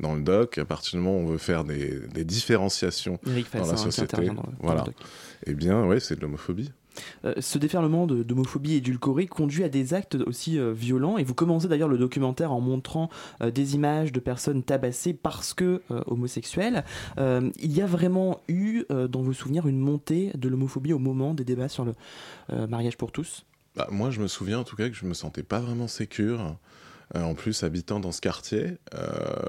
dans 0.00 0.16
le 0.16 0.22
doc. 0.22 0.58
À 0.58 0.64
partir 0.64 0.98
du 0.98 1.04
moment 1.04 1.18
où 1.18 1.22
on 1.22 1.26
veut 1.26 1.38
faire 1.38 1.62
des, 1.62 2.00
différenciations 2.24 3.20
dans 3.54 3.66
la 3.66 3.76
société, 3.76 4.30
voilà. 4.60 4.84
Eh 5.46 5.54
bien, 5.54 5.84
oui, 5.84 6.00
c'est 6.00 6.16
de 6.16 6.22
l'homophobie. 6.22 6.72
Euh, 7.24 7.34
ce 7.38 7.58
déferlement 7.58 8.06
d'homophobie 8.06 8.74
édulcorée 8.74 9.26
conduit 9.26 9.64
à 9.64 9.68
des 9.68 9.94
actes 9.94 10.16
aussi 10.26 10.58
euh, 10.58 10.72
violents 10.72 11.18
et 11.18 11.24
vous 11.24 11.34
commencez 11.34 11.68
d'ailleurs 11.68 11.88
le 11.88 11.98
documentaire 11.98 12.52
en 12.52 12.60
montrant 12.60 13.10
euh, 13.42 13.50
des 13.50 13.74
images 13.74 14.12
de 14.12 14.20
personnes 14.20 14.62
tabassées 14.62 15.14
parce 15.14 15.54
que 15.54 15.82
homosexuelles. 16.06 16.84
il 17.18 17.72
y 17.72 17.80
a 17.80 17.86
vraiment 17.86 18.40
eu 18.48 18.84
dans 18.88 19.22
vos 19.22 19.32
souvenirs 19.32 19.66
une 19.66 19.78
montée 19.78 20.32
de 20.34 20.48
l'homophobie 20.48 20.92
au 20.92 20.98
moment 20.98 21.34
des 21.34 21.44
débats 21.44 21.68
sur 21.68 21.84
le 21.84 21.94
mariage 22.66 22.96
pour 22.96 23.12
tous? 23.12 23.44
Bah, 23.76 23.88
Moi 23.90 24.10
je 24.10 24.20
me 24.20 24.28
souviens 24.28 24.60
en 24.60 24.64
tout 24.64 24.76
cas 24.76 24.88
que 24.88 24.94
je 24.94 25.06
me 25.06 25.14
sentais 25.14 25.42
pas 25.42 25.60
vraiment 25.60 25.88
sécure. 25.88 26.56
Euh, 27.16 27.22
en 27.22 27.34
plus, 27.34 27.62
habitant 27.62 28.00
dans 28.00 28.12
ce 28.12 28.20
quartier, 28.20 28.76
euh, 28.94 28.98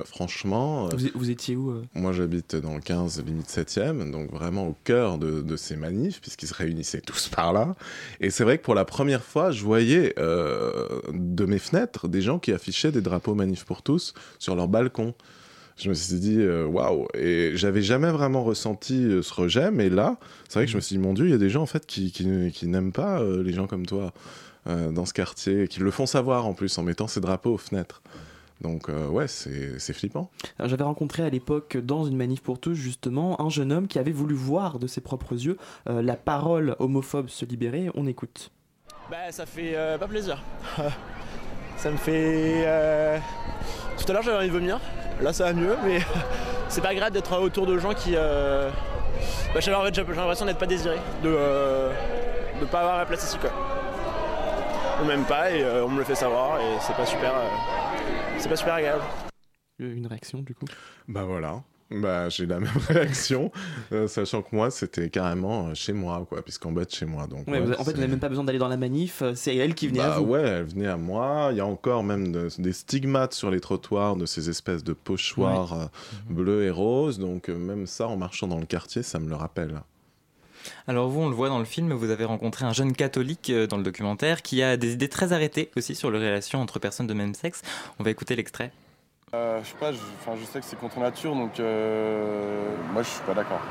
franchement. 0.05 0.87
Euh, 0.87 1.09
vous, 1.13 1.29
étiez 1.29 1.57
où 1.57 1.81
Moi, 1.93 2.13
j'habite 2.13 2.55
dans 2.55 2.73
le 2.75 2.79
15, 2.79 3.21
limite 3.25 3.49
7e, 3.49 4.11
donc 4.11 4.31
vraiment 4.31 4.67
au 4.67 4.77
cœur 4.85 5.17
de, 5.17 5.55
ces 5.57 5.75
manifs, 5.75 6.21
puisqu'ils 6.21 6.47
se 6.47 6.53
réunissaient 6.53 7.01
tous 7.01 7.27
par 7.35 7.51
là. 7.51 7.75
Et 8.21 8.29
c'est 8.29 8.45
vrai 8.45 8.57
que 8.57 8.63
pour 8.63 8.75
la 8.75 8.85
première 8.85 9.23
fois, 9.23 9.51
je 9.51 9.63
voyais 9.63 10.13
de 10.17 11.45
mes 11.45 11.59
fenêtres 11.59 12.07
des 12.07 12.21
gens 12.21 12.39
qui 12.39 12.53
affichaient 12.53 12.91
des 12.91 13.01
drapeaux 13.01 13.35
manifs 13.35 13.65
pour 13.65 13.81
tous 13.81 14.13
sur 14.37 14.55
leur 14.55 14.67
balcon 14.67 15.13
je 15.77 15.87
me 15.87 15.93
suis 15.93 16.19
dit 16.19 16.45
waouh 16.45 17.07
et 17.13 17.51
j'avais 17.55 17.81
jamais 17.81 18.11
vraiment 18.11 18.43
ressenti 18.43 19.07
ce 19.21 19.33
rejet 19.33 19.71
mais 19.71 19.89
là 19.89 20.17
c'est 20.49 20.59
vrai 20.59 20.65
que 20.65 20.71
je 20.71 20.75
me 20.75 20.81
suis 20.81 20.97
dit 20.97 21.01
mon 21.01 21.13
dieu 21.13 21.25
il 21.25 21.31
y 21.31 21.33
a 21.33 21.37
des 21.37 21.49
gens 21.49 21.61
en 21.61 21.67
fait 21.67 21.85
qui, 21.85 22.11
qui 22.11 22.67
n'aiment 22.67 22.91
pas 22.91 23.23
les 23.23 23.53
gens 23.53 23.65
comme 23.65 23.85
toi 23.85 24.11
dans 24.91 25.05
ce 25.05 25.13
quartier, 25.13 25.67
qui 25.67 25.79
le 25.79 25.91
font 25.91 26.05
savoir 26.05 26.45
en 26.45 26.53
plus 26.53 26.77
en 26.77 26.83
mettant 26.83 27.07
ces 27.07 27.21
drapeaux 27.21 27.53
aux 27.53 27.57
fenêtres. 27.57 28.01
Donc 28.61 28.89
euh, 28.89 29.07
ouais, 29.07 29.27
c'est 29.27 29.93
flippant. 29.93 30.29
J'avais 30.63 30.83
rencontré 30.83 31.23
à 31.23 31.29
l'époque 31.29 31.77
dans 31.77 32.05
une 32.05 32.17
manif 32.17 32.41
pour 32.41 32.59
tous 32.59 32.75
justement 32.75 33.41
un 33.41 33.49
jeune 33.49 33.71
homme 33.71 33.88
qui 33.88 33.99
avait 33.99 34.11
voulu 34.11 34.35
voir 34.35 34.79
de 34.79 34.88
ses 34.88 35.01
propres 35.01 35.33
yeux 35.33 35.57
euh, 35.89 36.01
la 36.01 36.15
parole 36.15 36.75
homophobe 36.79 37.29
se 37.29 37.45
libérer. 37.45 37.89
On 37.95 38.05
écoute. 38.05 38.51
Bah 39.09 39.31
ça 39.31 39.45
fait 39.45 39.75
pas 39.99 40.07
plaisir. 40.07 40.43
ça 41.77 41.89
me 41.89 41.97
fait... 41.97 42.63
Tout 43.97 44.05
à 44.09 44.13
l'heure 44.13 44.23
j'avais 44.23 44.38
envie 44.38 44.47
de 44.47 44.53
vomir, 44.53 44.79
là 45.21 45.33
ça 45.33 45.45
va 45.45 45.53
mieux, 45.53 45.75
mais 45.85 45.99
c'est 46.69 46.81
pas 46.81 46.93
grave 46.93 47.11
d'être 47.11 47.39
autour 47.39 47.65
de 47.65 47.77
gens 47.79 47.93
qui... 47.93 48.11
Bah, 48.11 49.59
j'ai 49.59 49.71
l'impression 49.71 50.45
d'être 50.45 50.59
pas 50.59 50.67
désiré, 50.67 50.97
de 51.23 51.29
ne 52.61 52.65
pas 52.65 52.81
avoir 52.81 52.97
la 52.97 53.05
place 53.05 53.23
ici 53.23 53.38
quoi 53.39 53.78
on 55.01 55.06
m'aime 55.06 55.25
pas 55.25 55.51
et 55.51 55.63
euh, 55.63 55.86
on 55.86 55.89
me 55.89 56.00
le 56.00 56.03
fait 56.03 56.15
savoir 56.15 56.60
et 56.60 56.77
c'est 56.82 56.96
pas 56.96 57.06
super, 57.06 57.34
euh, 57.36 57.48
c'est 58.38 58.50
pas 58.50 58.56
super 58.56 58.74
agréable. 58.74 59.03
Une 59.79 60.08
réaction 60.08 60.39
du 60.39 60.53
coup? 60.53 60.65
Bah 61.08 61.24
voilà. 61.24 61.63
Bah, 61.91 62.29
j'ai 62.29 62.46
la 62.46 62.60
même 62.60 62.70
réaction, 62.88 63.51
euh, 63.91 64.08
sachant 64.08 64.44
que 64.44 64.56
moi, 64.56 64.70
c'était 64.70 65.10
carrément 65.10 65.74
chez 65.74 65.91
moi, 65.91 66.24
quoi, 66.29 66.44
puisqu'en 66.44 66.72
bas 66.72 66.86
de 66.86 66.91
chez 66.91 67.08
moi. 67.08 67.25
Donc, 67.25 67.48
en 67.48 67.51
fait, 67.84 67.94
vous 67.94 67.98
n'avez 67.98 68.08
même 68.08 68.20
pas 68.20 68.29
besoin 68.29 68.44
d'aller 68.44 68.60
dans 68.60 68.68
la 68.68 68.77
manif, 68.77 69.24
c'est 69.34 69.56
elle 69.56 69.74
qui 69.74 69.88
venait 69.88 70.01
à 70.01 70.10
bah 70.10 70.20
vous. 70.20 70.25
Ouais, 70.25 70.41
elle 70.41 70.65
venait 70.65 70.88
à 70.88 70.98
moi. 70.98 71.48
Il 71.50 71.58
y 71.58 71.62
a 71.62 71.65
encore 71.65 72.03
même 72.03 72.50
des 72.60 72.74
stigmates 72.74 73.34
sur 73.34 73.50
les 73.50 73.60
trottoirs 73.60 74.18
de 74.18 74.27
ces 74.27 74.51
espèces 74.51 74.84
de 74.84 74.94
pochoirs 74.94 75.89
bleus 76.29 76.65
et 76.65 76.70
roses. 76.70 77.18
Donc, 77.18 77.50
même 77.50 77.88
ça, 77.88 78.08
en 78.08 78.18
marchant 78.18 78.48
dans 78.48 78.60
le 78.60 78.68
quartier, 78.68 79.01
ça 79.01 79.18
me 79.18 79.27
le 79.27 79.36
rappelle. 79.36 79.82
Alors 80.88 81.09
vous, 81.09 81.21
on 81.21 81.29
le 81.29 81.35
voit 81.35 81.49
dans 81.49 81.59
le 81.59 81.65
film, 81.65 81.93
vous 81.93 82.09
avez 82.09 82.25
rencontré 82.25 82.65
un 82.65 82.73
jeune 82.73 82.93
catholique 82.93 83.49
euh, 83.49 83.67
dans 83.67 83.77
le 83.77 83.83
documentaire 83.83 84.41
qui 84.41 84.63
a 84.63 84.77
des 84.77 84.93
idées 84.93 85.09
très 85.09 85.33
arrêtées 85.33 85.69
aussi 85.75 85.95
sur 85.95 86.11
les 86.11 86.19
relations 86.19 86.61
entre 86.61 86.79
personnes 86.79 87.07
de 87.07 87.13
même 87.13 87.33
sexe. 87.33 87.61
On 87.99 88.03
va 88.03 88.09
écouter 88.09 88.35
l'extrait. 88.35 88.71
Euh, 89.33 89.59
je 89.63 89.69
sais 89.69 89.75
pas, 89.79 89.91
je, 89.91 89.97
je 89.97 90.45
sais 90.45 90.59
que 90.59 90.65
c'est 90.65 90.79
contre 90.79 90.99
nature, 90.99 91.35
donc 91.35 91.59
euh, 91.59 92.75
moi 92.93 93.03
je 93.03 93.09
suis 93.09 93.21
pas 93.21 93.33
d'accord. 93.33 93.61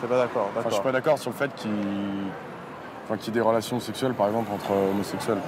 T'es 0.00 0.06
pas 0.06 0.16
d'accord 0.16 0.50
Je 0.64 0.74
suis 0.74 0.82
pas 0.82 0.92
d'accord 0.92 1.18
sur 1.18 1.30
le 1.30 1.36
fait 1.36 1.54
qu'il 1.54 1.70
y 1.70 3.28
ait 3.28 3.30
des 3.30 3.40
relations 3.40 3.78
sexuelles, 3.80 4.14
par 4.14 4.28
exemple, 4.28 4.50
entre 4.52 4.72
homosexuels. 4.72 5.38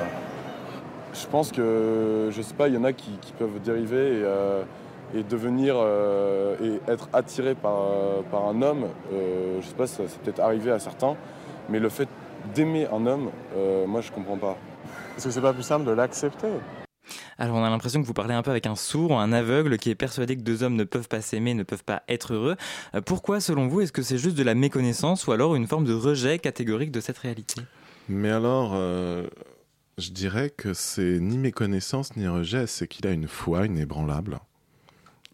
Je 1.15 1.27
pense 1.27 1.51
que, 1.51 2.31
je 2.31 2.43
sais 2.43 2.55
pas, 2.55 2.69
il 2.69 2.75
y 2.75 2.77
en 2.77 2.85
a 2.85 2.93
qui, 2.93 3.19
peuvent 3.39 3.61
dériver 3.65 4.19
et, 4.19 4.25
et 5.15 5.23
devenir 5.23 5.75
euh, 5.79 6.57
et 6.63 6.91
être 6.91 7.09
attiré 7.13 7.55
par, 7.55 8.23
par 8.31 8.47
un 8.47 8.63
homme, 8.63 8.87
euh, 9.13 9.61
je 9.61 9.67
sais 9.67 9.75
pas, 9.75 9.87
ça, 9.87 10.05
c'est 10.07 10.19
peut-être 10.21 10.41
arrivé 10.41 10.71
à 10.71 10.79
certains, 10.79 11.17
mais 11.69 11.79
le 11.79 11.89
fait 11.89 12.09
d'aimer 12.55 12.87
un 12.93 13.07
homme, 13.07 13.31
euh, 13.57 13.87
moi 13.87 14.01
je 14.01 14.11
comprends 14.11 14.39
pas. 14.39 14.57
Est-ce 15.17 15.27
que 15.27 15.31
c'est 15.31 15.41
pas 15.41 15.53
plus 15.53 15.63
simple 15.63 15.85
de 15.85 15.93
l'accepter? 15.93 16.49
Alors 17.39 17.57
on 17.57 17.65
a 17.65 17.71
l'impression 17.71 18.01
que 18.01 18.07
vous 18.07 18.15
parlez 18.15 18.35
un 18.35 18.43
peu 18.43 18.51
avec 18.51 18.67
un 18.67 18.77
sourd, 18.77 19.19
un 19.19 19.33
aveugle 19.33 19.77
qui 19.77 19.91
est 19.91 19.95
persuadé 19.95 20.37
que 20.37 20.43
deux 20.43 20.63
hommes 20.63 20.77
ne 20.77 20.85
peuvent 20.85 21.09
pas 21.09 21.21
s'aimer, 21.21 21.55
ne 21.55 21.63
peuvent 21.63 21.85
pas 21.85 22.03
être 22.09 22.35
heureux. 22.35 22.57
Pourquoi 23.05 23.41
selon 23.41 23.67
vous 23.67 23.81
est-ce 23.81 23.93
que 23.93 24.03
c'est 24.03 24.19
juste 24.19 24.37
de 24.37 24.43
la 24.45 24.55
méconnaissance 24.55 25.27
ou 25.27 25.33
alors 25.33 25.57
une 25.57 25.67
forme 25.67 25.85
de 25.85 25.95
rejet 25.95 26.39
catégorique 26.39 26.93
de 26.93 27.01
cette 27.01 27.19
réalité? 27.19 27.61
Mais 28.09 28.31
alors, 28.31 28.77
je 28.77 30.11
dirais 30.11 30.51
que 30.51 30.73
c'est 30.75 31.19
ni 31.21 31.37
méconnaissance 31.39 32.17
ni 32.17 32.29
rejet, 32.29 32.67
c'est 32.67 32.87
qu'il 32.87 33.07
a 33.07 33.11
une 33.11 33.27
foi 33.27 33.67
inébranlable 33.67 34.39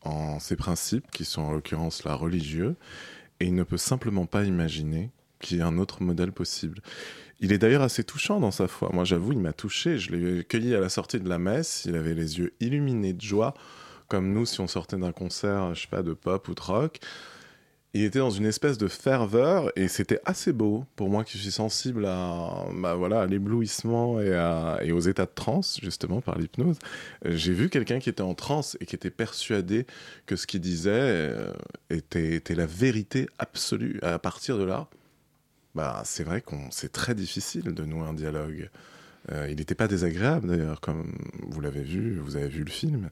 en 0.02 0.38
ses 0.38 0.57
principes, 0.57 1.11
qui 1.11 1.25
sont 1.25 1.43
en 1.43 1.52
l'occurrence 1.52 2.05
la 2.05 2.14
religieux, 2.14 2.76
et 3.40 3.47
il 3.47 3.55
ne 3.55 3.62
peut 3.62 3.76
simplement 3.76 4.26
pas 4.26 4.45
imaginer 4.45 5.11
qu'il 5.40 5.59
y 5.59 5.61
ait 5.61 5.64
un 5.64 5.78
autre 5.78 6.02
modèle 6.02 6.33
possible. 6.33 6.81
Il 7.40 7.52
est 7.52 7.59
d'ailleurs 7.59 7.83
assez 7.83 8.02
touchant 8.02 8.40
dans 8.40 8.50
sa 8.50 8.67
foi. 8.67 8.90
Moi, 8.93 9.05
j'avoue, 9.05 9.33
il 9.33 9.38
m'a 9.38 9.52
touché. 9.52 9.99
Je 9.99 10.11
l'ai 10.11 10.45
cueilli 10.45 10.75
à 10.75 10.81
la 10.81 10.88
sortie 10.88 11.21
de 11.21 11.28
la 11.28 11.38
messe. 11.38 11.85
Il 11.85 11.95
avait 11.95 12.14
les 12.14 12.38
yeux 12.38 12.52
illuminés 12.59 13.12
de 13.12 13.21
joie, 13.21 13.55
comme 14.09 14.33
nous 14.33 14.45
si 14.45 14.61
on 14.61 14.67
sortait 14.67 14.97
d'un 14.97 15.12
concert, 15.12 15.75
je 15.75 15.83
sais 15.83 15.88
pas, 15.88 16.02
de 16.02 16.14
pop 16.14 16.49
ou 16.49 16.55
de 16.55 16.61
rock 16.61 16.99
il 17.95 18.04
était 18.04 18.18
dans 18.18 18.30
une 18.30 18.45
espèce 18.45 18.76
de 18.76 18.87
ferveur 18.87 19.73
et 19.75 19.88
c'était 19.88 20.21
assez 20.26 20.52
beau 20.52 20.85
pour 20.95 21.09
moi 21.09 21.25
qui 21.25 21.38
suis 21.38 21.50
sensible 21.50 22.04
à, 22.04 22.66
bah 22.75 22.95
voilà, 22.95 23.23
à 23.23 23.26
l'éblouissement 23.26 24.21
et, 24.21 24.28
et, 24.83 24.92
aux 24.92 25.00
états 25.00 25.25
de 25.25 25.30
transe 25.35 25.78
justement 25.83 26.21
par 26.21 26.38
l'hypnose. 26.38 26.78
J'ai 27.25 27.54
vu 27.54 27.71
quelqu'un 27.71 27.99
qui 27.99 28.11
était 28.11 28.23
en 28.23 28.35
transe 28.35 28.76
et 28.80 28.87
qui 28.87 28.95
était 28.95 29.11
persuadé 29.11 29.87
que 30.26 30.37
ce 30.37 30.47
qu'il 30.47 30.61
disait 30.61 30.90
euh, 30.92 31.52
était, 31.88 32.35
était, 32.35 32.54
la 32.54 32.66
vérité 32.66 33.26
absolue. 33.38 33.99
À 34.02 34.18
partir 34.18 34.59
de 34.59 34.64
là, 34.64 34.88
bah, 35.75 36.02
c'est 36.04 36.25
vrai 36.25 36.42
qu'on 36.42 36.71
c'est 36.71 36.92
très 36.92 37.14
difficile 37.14 37.73
de 37.73 37.85
nouer 37.85 38.07
un 38.07 38.14
dialogue. 38.14 38.68
il 39.49 39.57
n'était 39.57 39.75
pas 39.75 39.88
désagréable 39.88 40.49
d'ailleurs, 40.49 40.80
comme 40.80 41.12
vous 41.40 41.61
l'avez 41.62 41.83
vu, 41.83 42.18
vous 42.18 42.37
avez 42.37 42.49
vu 42.49 42.64
le 42.64 42.71
film. 42.71 43.09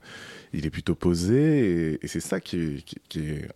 Il 0.52 0.66
est 0.66 0.71
plutôt 0.71 0.95
posé 0.95 1.99
et, 2.02 2.09
c'est 2.09 2.21
ça 2.21 2.40
qui 2.40 2.85
est, 3.14 3.49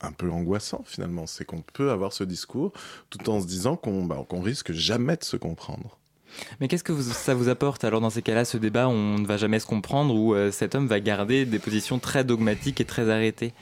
un 0.00 0.12
peu 0.12 0.30
angoissant 0.30 0.84
finalement. 0.86 1.26
C'est 1.26 1.44
qu'on 1.44 1.62
peut 1.72 1.90
avoir 1.90 2.12
ce 2.12 2.24
discours 2.24 2.72
tout 3.10 3.30
en 3.30 3.40
se 3.40 3.46
disant 3.46 3.76
qu'on 3.76 4.04
bah, 4.04 4.24
risque 4.32 4.72
jamais 4.72 5.16
de 5.16 5.24
se 5.24 5.36
comprendre. 5.36 5.98
Mais 6.60 6.68
qu'est-ce 6.68 6.84
que 6.84 7.00
ça 7.00 7.34
vous 7.34 7.48
apporte 7.48 7.84
alors 7.84 8.00
dans 8.00 8.10
ces 8.10 8.22
cas-là, 8.22 8.44
ce 8.44 8.58
débat, 8.58 8.88
on 8.88 9.18
ne 9.18 9.26
va 9.26 9.36
jamais 9.36 9.60
se 9.60 9.66
comprendre, 9.66 10.14
où 10.14 10.34
euh, 10.34 10.50
cet 10.50 10.74
homme 10.74 10.86
va 10.86 11.00
garder 11.00 11.46
des 11.46 11.58
positions 11.58 11.98
très 11.98 12.24
dogmatiques 12.24 12.80
et 12.80 12.84
très 12.84 13.10
arrêtées? 13.10 13.54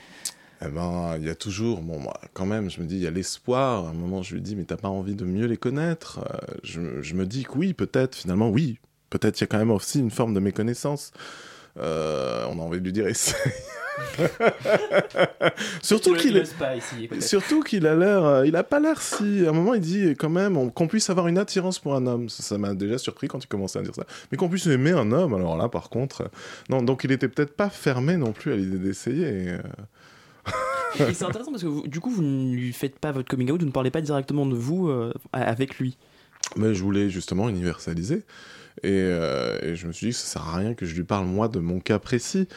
Eh 0.61 0.69
ben, 0.69 1.15
il 1.17 1.25
y 1.25 1.29
a 1.29 1.35
toujours, 1.35 1.81
bon, 1.81 1.99
moi, 1.99 2.19
quand 2.33 2.45
même, 2.45 2.69
je 2.69 2.81
me 2.81 2.87
dis, 2.87 2.95
il 2.95 3.03
y 3.03 3.07
a 3.07 3.11
l'espoir. 3.11 3.85
À 3.85 3.89
un 3.89 3.93
moment, 3.93 4.23
je 4.23 4.33
lui 4.33 4.41
dis, 4.41 4.55
mais 4.55 4.63
t'as 4.63 4.77
pas 4.77 4.89
envie 4.89 5.15
de 5.15 5.23
mieux 5.23 5.45
les 5.45 5.57
connaître? 5.57 6.19
Euh, 6.19 6.55
je, 6.63 7.01
je, 7.01 7.13
me 7.13 7.25
dis 7.25 7.43
que 7.43 7.53
oui, 7.53 7.73
peut-être, 7.73 8.15
finalement, 8.15 8.49
oui. 8.49 8.79
Peut-être 9.09 9.39
il 9.39 9.41
y 9.41 9.43
a 9.45 9.47
quand 9.47 9.59
même 9.59 9.71
aussi 9.71 9.99
une 9.99 10.11
forme 10.11 10.33
de 10.33 10.39
méconnaissance. 10.39 11.13
Euh, 11.79 12.45
on 12.49 12.59
a 12.59 12.61
envie 12.61 12.79
de 12.79 12.85
lui 12.85 12.93
dire, 12.93 13.07
essaye. 13.07 13.35
surtout 15.81 16.13
qu'il 16.13 16.43
surtout 17.19 17.63
qu'il 17.63 17.87
a 17.87 17.95
l'air 17.95 18.23
euh, 18.23 18.45
il 18.45 18.55
a 18.55 18.63
pas 18.63 18.79
l'air 18.79 19.01
si 19.01 19.43
à 19.43 19.49
un 19.49 19.53
moment 19.53 19.73
il 19.73 19.81
dit 19.81 20.11
quand 20.11 20.29
même 20.29 20.71
qu'on 20.71 20.87
puisse 20.87 21.09
avoir 21.09 21.27
une 21.27 21.39
attirance 21.39 21.79
pour 21.79 21.95
un 21.95 22.05
homme. 22.05 22.29
Ça 22.29 22.59
m'a 22.59 22.75
déjà 22.75 22.99
surpris 22.99 23.27
quand 23.27 23.43
il 23.43 23.47
commençait 23.47 23.79
à 23.79 23.81
dire 23.81 23.95
ça. 23.95 24.03
Mais 24.31 24.37
qu'on 24.37 24.49
puisse 24.49 24.67
aimer 24.67 24.91
un 24.91 25.11
homme 25.11 25.33
alors 25.33 25.57
là 25.57 25.67
par 25.67 25.89
contre 25.89 26.21
euh, 26.21 26.27
non 26.69 26.83
donc 26.83 27.05
il 27.05 27.11
était 27.11 27.27
peut-être 27.27 27.55
pas 27.55 27.71
fermé 27.71 28.17
non 28.17 28.33
plus 28.33 28.53
à 28.53 28.55
l'idée 28.55 28.77
d'essayer 28.77 29.57
c'est 30.95 31.23
intéressant 31.23 31.49
parce 31.49 31.63
que 31.63 31.87
du 31.87 31.99
coup 31.99 32.11
vous 32.11 32.21
ne 32.21 32.53
lui 32.53 32.73
faites 32.73 32.99
pas 32.99 33.11
votre 33.11 33.27
coming 33.27 33.49
out 33.49 33.61
vous 33.61 33.67
ne 33.67 33.71
parlez 33.71 33.89
pas 33.89 34.01
directement 34.01 34.45
de 34.45 34.53
vous 34.53 34.91
avec 35.33 35.79
lui. 35.79 35.97
Mais 36.55 36.75
je 36.75 36.83
voulais 36.83 37.09
justement 37.09 37.49
universaliser 37.49 38.23
euh, 38.85 39.59
et, 39.61 39.75
je 39.75 39.87
me 39.87 39.91
suis 39.91 40.07
dit 40.07 40.11
que 40.13 40.19
ça 40.19 40.27
sert 40.27 40.47
à 40.47 40.57
rien 40.57 40.73
que 40.73 40.85
je 40.85 40.95
lui 40.95 41.03
parle 41.03 41.25
moi 41.25 41.47
de 41.47 41.59
mon 41.59 41.79
cas 41.79 41.99
précis. 41.99 42.47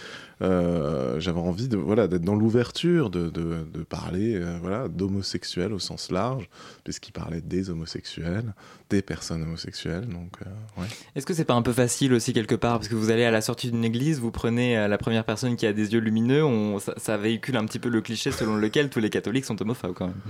Euh, 0.42 1.20
j'avais 1.20 1.40
envie 1.40 1.68
de 1.68 1.76
voilà 1.76 2.08
d'être 2.08 2.22
dans 2.22 2.34
l'ouverture, 2.34 3.10
de, 3.10 3.28
de, 3.28 3.82
parler 3.82 4.36
euh, 4.36 4.58
voilà 4.60 4.88
d'homosexuels 4.88 5.72
au 5.72 5.78
sens 5.78 6.10
large, 6.10 6.48
puisqu'il 6.82 7.12
parlait 7.12 7.42
des 7.42 7.68
homosexuels, 7.68 8.54
des 8.88 9.02
personnes 9.02 9.42
homosexuelles. 9.42 10.06
Donc 10.06 10.38
ouais. 10.78 10.86
Est-ce 11.14 11.26
que 11.26 11.34
c'est 11.34 11.44
pas 11.44 11.54
un 11.54 11.62
peu 11.62 11.72
facile 11.72 12.14
aussi 12.14 12.32
quelque 12.32 12.54
part? 12.54 12.78
Parce 12.78 12.88
que 12.88 12.94
vous 12.94 13.10
allez 13.10 13.24
à 13.24 13.30
la 13.30 13.42
sortie 13.42 13.70
d'une 13.70 13.84
église, 13.84 14.18
vous 14.18 14.30
prenez 14.30 14.88
la 14.88 14.98
première 14.98 15.24
personne 15.24 15.56
qui 15.56 15.66
a 15.66 15.72
des 15.72 15.92
yeux 15.92 16.00
lumineux, 16.00 16.44
on, 16.44 16.78
ça, 16.78 16.94
ça 16.96 17.16
véhicule 17.16 17.56
un 17.56 17.66
petit 17.66 17.78
peu 17.78 17.88
le 17.88 18.00
cliché 18.00 18.32
selon 18.32 18.56
lequel 18.56 18.88
tous 18.88 19.00
les 19.00 19.10
catholiques 19.10 19.44
sont 19.44 19.60
homophobes 19.60 19.94
quand 19.94 20.06
même. 20.06 20.20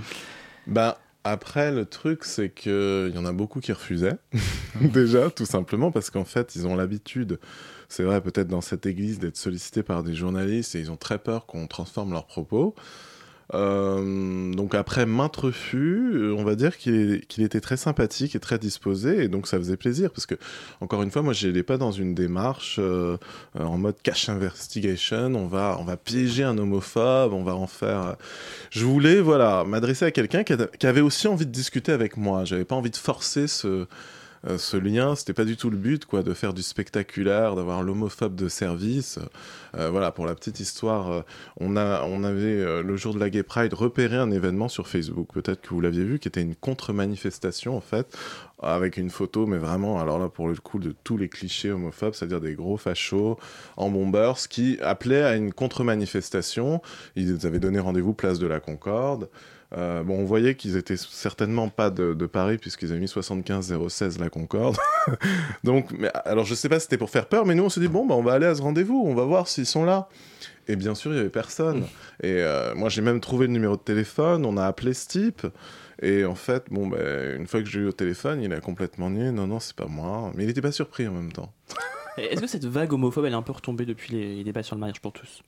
Bah 0.67 0.99
après, 1.23 1.71
le 1.71 1.85
truc, 1.85 2.23
c'est 2.23 2.49
qu'il 2.49 3.11
y 3.13 3.17
en 3.17 3.25
a 3.25 3.31
beaucoup 3.31 3.59
qui 3.59 3.71
refusaient, 3.71 4.17
déjà, 4.81 5.29
tout 5.29 5.45
simplement, 5.45 5.91
parce 5.91 6.09
qu'en 6.09 6.25
fait, 6.25 6.55
ils 6.55 6.67
ont 6.67 6.75
l'habitude, 6.75 7.39
c'est 7.89 8.03
vrai, 8.03 8.21
peut-être 8.21 8.47
dans 8.47 8.61
cette 8.61 8.85
église, 8.85 9.19
d'être 9.19 9.37
sollicités 9.37 9.83
par 9.83 10.03
des 10.03 10.13
journalistes 10.13 10.75
et 10.75 10.79
ils 10.79 10.91
ont 10.91 10.97
très 10.97 11.19
peur 11.19 11.45
qu'on 11.45 11.67
transforme 11.67 12.11
leurs 12.11 12.25
propos. 12.25 12.75
Euh, 13.53 14.53
donc 14.53 14.75
après 14.75 15.05
maintes 15.05 15.35
refus, 15.35 16.11
euh, 16.13 16.35
on 16.37 16.43
va 16.43 16.55
dire 16.55 16.77
qu'il 16.77 17.21
était 17.37 17.59
très 17.59 17.75
sympathique 17.77 18.35
et 18.35 18.39
très 18.39 18.57
disposé, 18.57 19.23
et 19.23 19.27
donc 19.27 19.47
ça 19.47 19.57
faisait 19.57 19.75
plaisir 19.75 20.11
parce 20.11 20.25
que 20.25 20.35
encore 20.79 21.03
une 21.03 21.11
fois, 21.11 21.21
moi, 21.21 21.33
j'étais 21.33 21.63
pas 21.63 21.77
dans 21.77 21.91
une 21.91 22.15
démarche 22.15 22.77
euh, 22.79 23.17
en 23.59 23.77
mode 23.77 23.95
cash 24.03 24.29
investigation. 24.29 25.35
On 25.35 25.47
va, 25.47 25.77
on 25.79 25.83
va 25.83 25.97
piéger 25.97 26.43
un 26.43 26.57
homophobe, 26.57 27.33
on 27.33 27.43
va 27.43 27.55
en 27.55 27.67
faire. 27.67 28.15
Je 28.69 28.85
voulais, 28.85 29.19
voilà, 29.19 29.63
m'adresser 29.65 30.05
à 30.05 30.11
quelqu'un 30.11 30.43
qui, 30.43 30.53
qui, 30.79 30.87
avait 30.87 31.01
aussi 31.01 31.27
envie 31.27 31.45
de 31.45 31.51
discuter 31.51 31.91
avec 31.91 32.17
moi. 32.17 32.45
J'avais 32.45 32.65
pas 32.65 32.75
envie 32.75 32.89
de 32.89 32.97
forcer 32.97 33.47
ce 33.47 33.87
euh, 34.47 34.57
ce 34.57 34.77
lien, 34.77 35.15
c'était 35.15 35.33
pas 35.33 35.45
du 35.45 35.55
tout 35.55 35.69
le 35.69 35.77
but, 35.77 36.05
quoi, 36.05 36.23
de 36.23 36.33
faire 36.33 36.53
du 36.53 36.63
spectaculaire, 36.63 37.55
d'avoir 37.55 37.83
l'homophobe 37.83 38.35
de 38.35 38.47
service. 38.47 39.19
Euh, 39.77 39.89
voilà, 39.89 40.11
pour 40.11 40.25
la 40.25 40.35
petite 40.35 40.59
histoire, 40.59 41.11
euh, 41.11 41.21
on, 41.59 41.77
on 41.77 42.23
avait 42.23 42.81
le 42.83 42.97
jour 42.97 43.13
de 43.13 43.19
la 43.19 43.29
Gay 43.29 43.43
Pride 43.43 43.73
repéré 43.73 44.17
un 44.17 44.31
événement 44.31 44.67
sur 44.67 44.87
Facebook, 44.87 45.27
peut-être 45.33 45.61
que 45.61 45.69
vous 45.69 45.81
l'aviez 45.81 46.03
vu, 46.03 46.19
qui 46.19 46.27
était 46.27 46.41
une 46.41 46.55
contre-manifestation 46.55 47.77
en 47.77 47.81
fait, 47.81 48.17
avec 48.61 48.97
une 48.97 49.09
photo, 49.09 49.45
mais 49.45 49.57
vraiment, 49.57 49.99
alors 49.99 50.19
là 50.19 50.29
pour 50.29 50.47
le 50.47 50.55
coup, 50.55 50.79
de 50.79 50.93
tous 51.03 51.17
les 51.17 51.29
clichés 51.29 51.71
homophobes, 51.71 52.13
c'est-à-dire 52.13 52.41
des 52.41 52.53
gros 52.53 52.77
fachos 52.77 53.37
en 53.77 53.89
bombers 53.89 54.47
qui 54.49 54.77
appelaient 54.81 55.23
à 55.23 55.35
une 55.35 55.53
contre-manifestation. 55.53 56.81
Ils 57.15 57.45
avaient 57.45 57.59
donné 57.59 57.79
rendez-vous 57.79 58.13
place 58.13 58.39
de 58.39 58.47
la 58.47 58.59
Concorde. 58.59 59.29
Euh, 59.77 60.03
bon, 60.03 60.19
on 60.19 60.25
voyait 60.25 60.55
qu'ils 60.55 60.75
étaient 60.75 60.97
certainement 60.97 61.69
pas 61.69 61.89
de, 61.89 62.13
Paris 62.25 62.57
puisqu'ils 62.57 62.91
avaient 62.91 62.99
mis 62.99 63.07
75 63.07 63.73
016 63.87 64.19
la 64.19 64.29
Concorde. 64.29 64.75
Donc, 65.63 65.87
alors 66.25 66.45
je 66.45 66.55
sais 66.55 66.67
pas 66.67 66.79
si 66.79 66.83
c'était 66.83 66.97
pour 66.97 67.09
faire 67.09 67.27
peur, 67.27 67.45
mais 67.45 67.55
nous 67.55 67.63
on 67.63 67.69
s'est 67.69 67.79
dit 67.79 67.87
bon, 67.87 68.05
bah, 68.05 68.15
on 68.15 68.23
va 68.23 68.33
aller 68.33 68.45
à 68.45 68.55
ce 68.55 68.61
rendez-vous, 68.61 69.01
on 69.05 69.15
va 69.15 69.23
voir 69.23 69.47
s'ils 69.47 69.65
sont 69.65 69.85
là. 69.85 70.09
Et 70.67 70.75
bien 70.75 70.95
sûr, 70.95 71.11
il 71.11 71.17
y 71.17 71.19
avait 71.19 71.29
personne. 71.29 71.83
Et 72.21 72.35
euh, 72.37 72.75
moi, 72.75 72.89
j'ai 72.89 73.01
même 73.01 73.19
trouvé 73.19 73.47
le 73.47 73.53
numéro 73.53 73.75
de 73.75 73.81
téléphone. 73.81 74.45
On 74.45 74.57
a 74.57 74.65
appelé 74.65 74.93
ce 74.93 75.07
type. 75.07 75.47
Et 76.01 76.25
en 76.25 76.35
fait, 76.35 76.65
bon, 76.71 76.87
ben, 76.87 77.39
une 77.39 77.47
fois 77.47 77.61
que 77.61 77.67
j'ai 77.67 77.79
eu 77.81 77.87
au 77.87 77.91
téléphone, 77.91 78.41
il 78.41 78.51
a 78.53 78.59
complètement 78.59 79.09
nié. 79.09 79.31
Non, 79.31 79.47
non, 79.47 79.59
c'est 79.59 79.75
pas 79.75 79.87
moi. 79.87 80.31
Mais 80.35 80.43
il 80.43 80.47
n'était 80.47 80.61
pas 80.61 80.71
surpris 80.71 81.07
en 81.07 81.13
même 81.13 81.31
temps. 81.31 81.53
Est-ce 82.17 82.41
que 82.41 82.47
cette 82.47 82.65
vague 82.65 82.91
homophobe, 82.93 83.25
elle 83.25 83.33
est 83.33 83.35
un 83.35 83.41
peu 83.41 83.53
retombée 83.53 83.85
depuis 83.85 84.13
les 84.13 84.43
débats 84.43 84.63
sur 84.63 84.75
le 84.75 84.79
mariage 84.79 84.99
pour 84.99 85.13
tous? 85.13 85.43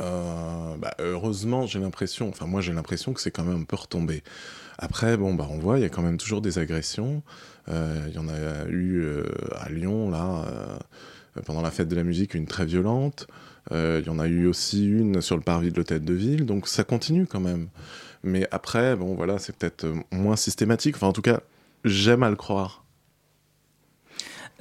Euh, 0.00 0.76
bah, 0.76 0.94
heureusement, 0.98 1.66
j'ai 1.66 1.78
l'impression, 1.78 2.28
enfin 2.28 2.46
moi 2.46 2.60
j'ai 2.60 2.72
l'impression 2.72 3.12
que 3.12 3.20
c'est 3.20 3.30
quand 3.30 3.44
même 3.44 3.62
un 3.62 3.64
peu 3.64 3.76
retombé. 3.76 4.22
Après, 4.78 5.16
bon, 5.16 5.34
bah 5.34 5.48
on 5.50 5.58
voit, 5.58 5.78
il 5.78 5.82
y 5.82 5.84
a 5.84 5.88
quand 5.88 6.02
même 6.02 6.18
toujours 6.18 6.42
des 6.42 6.58
agressions. 6.58 7.22
Euh, 7.68 8.06
il 8.08 8.14
y 8.14 8.18
en 8.18 8.28
a 8.28 8.66
eu 8.68 9.00
euh, 9.00 9.24
à 9.58 9.70
Lyon, 9.70 10.10
là, 10.10 10.44
pendant 11.44 11.62
la 11.62 11.70
fête 11.70 11.88
de 11.88 11.96
la 11.96 12.04
musique, 12.04 12.34
une 12.34 12.46
très 12.46 12.66
violente. 12.66 13.26
Il 13.72 14.04
y 14.06 14.10
en 14.10 14.18
a 14.18 14.28
eu 14.28 14.46
aussi 14.46 14.86
une 14.86 15.20
sur 15.20 15.36
le 15.36 15.42
parvis 15.42 15.72
de 15.72 15.76
l'hôtel 15.76 16.04
de 16.04 16.14
ville, 16.14 16.46
donc 16.46 16.68
ça 16.68 16.84
continue 16.84 17.26
quand 17.26 17.40
même. 17.40 17.68
Mais 18.26 18.46
après, 18.50 18.96
bon, 18.96 19.14
voilà, 19.14 19.38
c'est 19.38 19.56
peut-être 19.56 19.86
moins 20.10 20.36
systématique. 20.36 20.96
Enfin, 20.96 21.06
en 21.06 21.12
tout 21.12 21.22
cas, 21.22 21.40
j'aime 21.84 22.22
à 22.22 22.30
le 22.30 22.36
croire. 22.36 22.82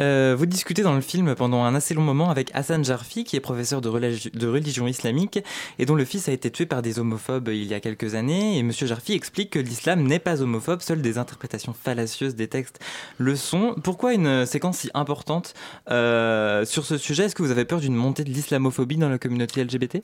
Euh, 0.01 0.35
vous 0.37 0.45
discutez 0.45 0.81
dans 0.81 0.93
le 0.93 1.01
film 1.01 1.35
pendant 1.35 1.63
un 1.63 1.73
assez 1.73 1.93
long 1.93 2.01
moment 2.01 2.29
avec 2.29 2.51
Hassan 2.53 2.83
Jarfi, 2.83 3.23
qui 3.23 3.37
est 3.37 3.39
professeur 3.39 3.81
de, 3.81 3.87
religion 3.87 4.87
islamique 4.87 5.39
et 5.79 5.85
dont 5.85 5.95
le 5.95 6.03
fils 6.03 6.27
a 6.27 6.33
été 6.33 6.51
tué 6.51 6.65
par 6.65 6.81
des 6.81 6.99
homophobes 6.99 7.47
il 7.47 7.63
y 7.63 7.73
a 7.73 7.79
quelques 7.79 8.13
années. 8.15 8.57
Et 8.57 8.63
Monsieur 8.63 8.87
Jarfi 8.87 9.13
explique 9.13 9.51
que 9.51 9.59
l'islam 9.59 10.03
n'est 10.03 10.19
pas 10.19 10.41
homophobe, 10.41 10.81
seules 10.81 11.01
des 11.01 11.17
interprétations 11.17 11.73
fallacieuses 11.73 12.35
des 12.35 12.47
textes 12.47 12.79
le 13.17 13.35
sont. 13.35 13.75
Pourquoi 13.83 14.13
une 14.13 14.45
séquence 14.45 14.79
si 14.79 14.91
importante 14.93 15.53
euh, 15.89 16.65
sur 16.65 16.85
ce 16.85 16.97
sujet? 16.97 17.25
Est-ce 17.25 17.35
que 17.35 17.43
vous 17.43 17.51
avez 17.51 17.65
peur 17.65 17.79
d'une 17.79 17.95
montée 17.95 18.25
de 18.25 18.29
l'islamophobie 18.29 18.97
dans 18.97 19.09
la 19.09 19.17
communauté 19.17 19.63
LGBT 19.63 20.03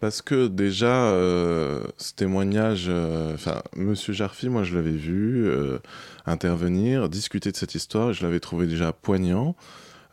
parce 0.00 0.22
que 0.22 0.46
déjà, 0.46 1.10
euh, 1.10 1.84
ce 1.96 2.12
témoignage, 2.14 2.86
euh, 2.88 3.34
enfin, 3.34 3.62
Monsieur 3.74 4.12
Jarfi, 4.12 4.48
moi 4.48 4.62
je 4.62 4.74
l'avais 4.74 4.90
vu 4.90 5.46
euh, 5.46 5.78
intervenir, 6.26 7.08
discuter 7.08 7.50
de 7.52 7.56
cette 7.56 7.74
histoire, 7.74 8.12
je 8.12 8.24
l'avais 8.24 8.40
trouvé 8.40 8.66
déjà 8.66 8.92
poignant. 8.92 9.56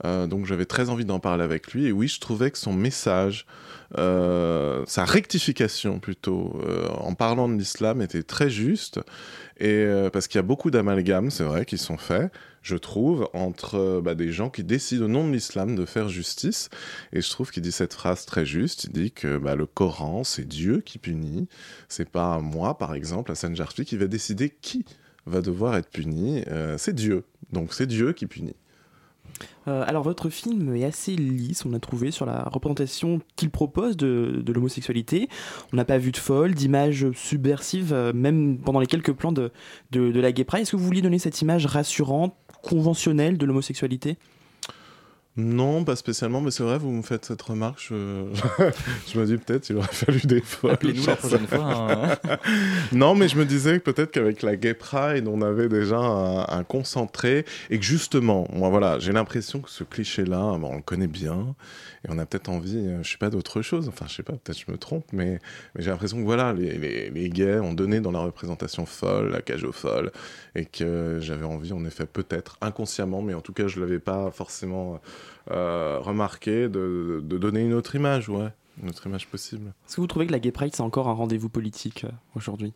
Donc 0.03 0.45
j'avais 0.45 0.65
très 0.65 0.89
envie 0.89 1.05
d'en 1.05 1.19
parler 1.19 1.43
avec 1.43 1.73
lui. 1.73 1.85
Et 1.87 1.91
oui, 1.91 2.07
je 2.07 2.19
trouvais 2.19 2.51
que 2.51 2.57
son 2.57 2.73
message, 2.73 3.45
sa 3.95 5.05
rectification 5.05 5.99
plutôt, 5.99 6.59
en 6.97 7.13
parlant 7.13 7.47
de 7.47 7.55
l'islam, 7.55 8.01
était 8.01 8.23
très 8.23 8.49
juste. 8.49 8.99
Et 9.59 9.85
parce 10.11 10.27
qu'il 10.27 10.37
y 10.37 10.39
a 10.39 10.43
beaucoup 10.43 10.71
d'amalgames, 10.71 11.31
c'est 11.31 11.43
vrai, 11.43 11.65
qui 11.65 11.77
sont 11.77 11.97
faits 11.97 12.31
je 12.63 12.77
trouve, 12.77 13.29
entre 13.33 13.75
euh, 13.75 14.01
bah, 14.01 14.15
des 14.15 14.31
gens 14.31 14.49
qui 14.49 14.63
décident 14.63 15.05
au 15.05 15.07
nom 15.07 15.27
de 15.27 15.33
l'islam 15.33 15.75
de 15.75 15.85
faire 15.85 16.09
justice. 16.09 16.69
Et 17.11 17.21
je 17.21 17.29
trouve 17.29 17.51
qu'il 17.51 17.61
dit 17.61 17.71
cette 17.71 17.93
phrase 17.93 18.25
très 18.25 18.45
juste. 18.45 18.85
Il 18.85 18.91
dit 18.91 19.11
que 19.11 19.37
bah, 19.37 19.55
le 19.55 19.65
Coran, 19.65 20.23
c'est 20.23 20.47
Dieu 20.47 20.81
qui 20.81 20.97
punit. 20.97 21.47
C'est 21.89 22.09
pas 22.09 22.39
moi, 22.39 22.77
par 22.77 22.95
exemple, 22.95 23.31
Hassan 23.31 23.55
Jarfi, 23.55 23.85
qui 23.85 23.97
va 23.97 24.07
décider 24.07 24.49
qui 24.49 24.85
va 25.25 25.41
devoir 25.41 25.75
être 25.75 25.89
puni. 25.89 26.43
Euh, 26.47 26.77
c'est 26.77 26.95
Dieu. 26.95 27.25
Donc 27.51 27.73
c'est 27.73 27.85
Dieu 27.85 28.13
qui 28.13 28.25
punit. 28.25 28.55
Euh, 29.67 29.83
alors 29.87 30.03
votre 30.03 30.29
film 30.29 30.75
est 30.75 30.83
assez 30.83 31.15
lisse, 31.15 31.65
on 31.65 31.73
a 31.73 31.79
trouvé 31.79 32.11
sur 32.11 32.25
la 32.25 32.43
représentation 32.43 33.19
qu'il 33.35 33.49
propose 33.49 33.97
de, 33.97 34.43
l'homosexualité. 34.47 35.29
On 35.71 35.77
n'a 35.77 35.85
pas 35.85 35.97
vu 35.97 36.11
de 36.11 36.17
folle, 36.17 36.53
d'images 36.53 37.11
subversives, 37.11 37.93
même 38.13 38.57
pendant 38.59 38.79
les 38.79 38.87
quelques 38.87 39.13
plans 39.13 39.31
de, 39.31 39.51
de, 39.91 40.19
la 40.19 40.31
Gay 40.31 40.43
Pride. 40.43 40.63
Est-ce 40.63 40.71
que 40.71 40.75
vous 40.75 40.85
vouliez 40.85 41.01
donner 41.01 41.19
cette 41.19 41.41
image 41.41 41.65
rassurante, 41.65 42.35
conventionnelle 42.61 43.37
de 43.37 43.45
l'homosexualité? 43.45 44.17
Non, 45.35 45.83
pas 45.83 45.95
spécialement, 45.95 46.41
mais 46.41 46.51
c'est 46.51 46.61
vrai, 46.61 46.77
vous 46.77 46.91
me 46.91 47.01
faites 47.01 47.25
cette 47.25 47.41
remarque. 47.41 47.79
Je, 47.79 48.25
je 49.11 49.19
me 49.19 49.25
dis 49.25 49.37
peut-être 49.37 49.67
il 49.67 49.77
aurait 49.77 49.87
fallu 49.87 50.19
des 50.25 50.41
fois. 50.41 50.73
Appelez-nous 50.73 51.07
la 51.07 51.15
prochaine 51.15 51.47
fois. 51.47 51.65
Hein. 51.65 52.37
non, 52.91 53.15
mais 53.15 53.27
je 53.27 53.37
me 53.37 53.45
disais 53.45 53.79
que 53.79 53.91
peut-être 53.91 54.11
qu'avec 54.11 54.43
la 54.43 54.55
Gay 54.55 54.75
Pride, 54.75 55.27
on 55.27 55.41
avait 55.41 55.69
déjà 55.69 55.97
un, 55.97 56.63
concentré 56.63 57.45
et 57.71 57.79
que 57.79 57.83
justement, 57.83 58.47
moi 58.53 58.69
voilà, 58.69 58.99
j'ai 58.99 59.11
l'impression 59.11 59.59
que 59.59 59.71
ce 59.71 59.83
cliché-là, 59.83 60.39
on 60.39 60.75
le 60.75 60.83
connaît 60.83 61.07
bien 61.07 61.55
et 62.05 62.11
on 62.11 62.19
a 62.19 62.25
peut-être 62.25 62.49
envie, 62.49 62.77
euh, 62.77 63.01
je 63.01 63.11
sais 63.11 63.17
pas, 63.17 63.29
d'autre 63.29 63.61
chose. 63.61 63.87
Enfin, 63.87 64.05
je 64.07 64.15
sais 64.15 64.23
pas, 64.23 64.33
peut-être 64.33 64.59
je 64.59 64.71
me 64.71 64.77
trompe, 64.77 65.05
mais, 65.13 65.39
mais 65.73 65.83
j'ai 65.83 65.89
l'impression 65.89 66.17
que 66.17 66.23
voilà, 66.23 66.53
les, 66.53 66.77
les, 66.77 67.09
les, 67.09 67.29
gays 67.29 67.59
ont 67.59 67.73
donné 67.73 68.01
dans 68.01 68.11
la 68.11 68.19
représentation 68.19 68.85
folle, 68.85 69.31
la 69.31 69.41
cage 69.41 69.63
aux 69.63 69.71
folles, 69.71 70.11
et 70.53 70.65
que 70.65 71.19
j'avais 71.21 71.45
envie, 71.45 71.71
en 71.71 71.85
effet, 71.85 72.05
peut-être 72.05 72.57
inconsciemment, 72.61 73.21
mais 73.21 73.33
en 73.33 73.41
tout 73.41 73.53
cas, 73.53 73.67
je 73.67 73.79
l'avais 73.79 73.99
pas 73.99 74.31
forcément 74.31 74.99
euh, 75.51 75.99
remarqué, 75.99 76.69
de, 76.69 77.21
de, 77.23 77.37
donner 77.37 77.61
une 77.61 77.73
autre 77.73 77.95
image, 77.95 78.29
ouais, 78.29 78.49
une 78.81 78.89
autre 78.89 79.05
image 79.07 79.27
possible. 79.27 79.73
Est-ce 79.87 79.95
que 79.95 80.01
vous 80.01 80.07
trouvez 80.07 80.27
que 80.27 80.31
la 80.31 80.39
Gay 80.39 80.51
Pride, 80.51 80.75
c'est 80.75 80.81
encore 80.81 81.07
un 81.07 81.13
rendez-vous 81.13 81.49
politique 81.49 82.05
euh, 82.05 82.11
aujourd'hui? 82.35 82.73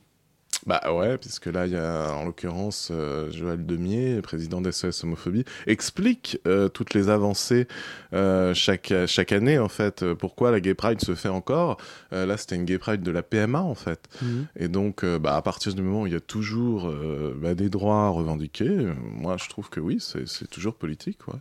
Bah 0.66 0.82
ouais, 0.92 1.18
puisque 1.18 1.46
là, 1.46 1.66
il 1.66 1.74
y 1.74 1.78
a 1.78 2.14
en 2.14 2.26
l'occurrence 2.26 2.90
euh, 2.92 3.32
Joël 3.32 3.66
Demier, 3.66 4.22
président 4.22 4.60
d'SOS 4.60 5.04
Homophobie, 5.04 5.46
explique 5.66 6.40
euh, 6.48 6.68
toutes 6.68 6.94
les 6.94 7.10
avancées 7.10 7.68
euh, 8.14 8.54
chaque, 8.54 8.94
chaque 9.06 9.32
année, 9.32 9.60
en 9.60 9.70
fait. 9.70 10.04
Pourquoi 10.14 10.52
la 10.52 10.60
Gay 10.60 10.74
Pride 10.74 11.02
se 11.02 11.16
fait 11.16 11.30
encore 11.30 11.78
Là, 12.12 12.38
c'était 12.38 12.56
une 12.56 12.66
Gay 12.66 12.80
Pride 12.80 13.02
de 13.02 13.12
la 13.12 13.22
PMA, 13.22 13.62
en 13.62 13.76
fait. 13.76 14.10
Mhm. 14.22 14.48
Et 14.60 14.68
donc, 14.68 15.06
bah, 15.06 15.36
à 15.36 15.42
partir 15.42 15.74
du 15.74 15.82
moment 15.82 16.02
où 16.02 16.08
il 16.08 16.14
y 16.14 16.18
a 16.18 16.22
toujours 16.22 16.92
bah, 17.36 17.54
des 17.54 17.70
droits 17.70 18.10
revendiqués, 18.10 18.88
moi, 19.14 19.38
je 19.38 19.48
trouve 19.50 19.70
que 19.70 19.80
oui, 19.80 20.00
c'est 20.02 20.50
toujours 20.50 20.76
politique. 20.76 21.28
Ouais. 21.28 21.40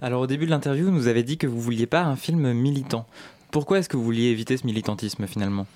Alors, 0.00 0.22
au 0.22 0.26
début 0.26 0.46
de 0.46 0.50
l'interview, 0.50 0.86
vous 0.86 0.90
nous 0.90 1.06
avez 1.06 1.22
dit 1.22 1.38
que 1.38 1.46
vous 1.46 1.60
vouliez 1.60 1.86
pas 1.86 2.02
un 2.02 2.16
film 2.16 2.52
militant. 2.52 3.06
Pourquoi 3.50 3.78
est-ce 3.78 3.88
que 3.88 3.96
vous 3.96 4.04
vouliez 4.04 4.28
éviter 4.28 4.56
ce 4.56 4.66
militantisme, 4.66 5.26
finalement? 5.26 5.66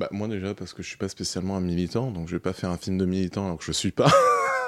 Bah, 0.00 0.08
moi 0.12 0.28
déjà 0.28 0.54
parce 0.54 0.72
que 0.72 0.82
je 0.82 0.88
suis 0.88 0.96
pas 0.96 1.10
spécialement 1.10 1.58
un 1.58 1.60
militant, 1.60 2.10
donc 2.10 2.26
je 2.26 2.32
vais 2.32 2.40
pas 2.40 2.54
faire 2.54 2.70
un 2.70 2.78
film 2.78 2.96
de 2.96 3.04
militant 3.04 3.44
alors 3.44 3.58
que 3.58 3.64
je 3.64 3.72
suis 3.72 3.90
pas. 3.90 4.10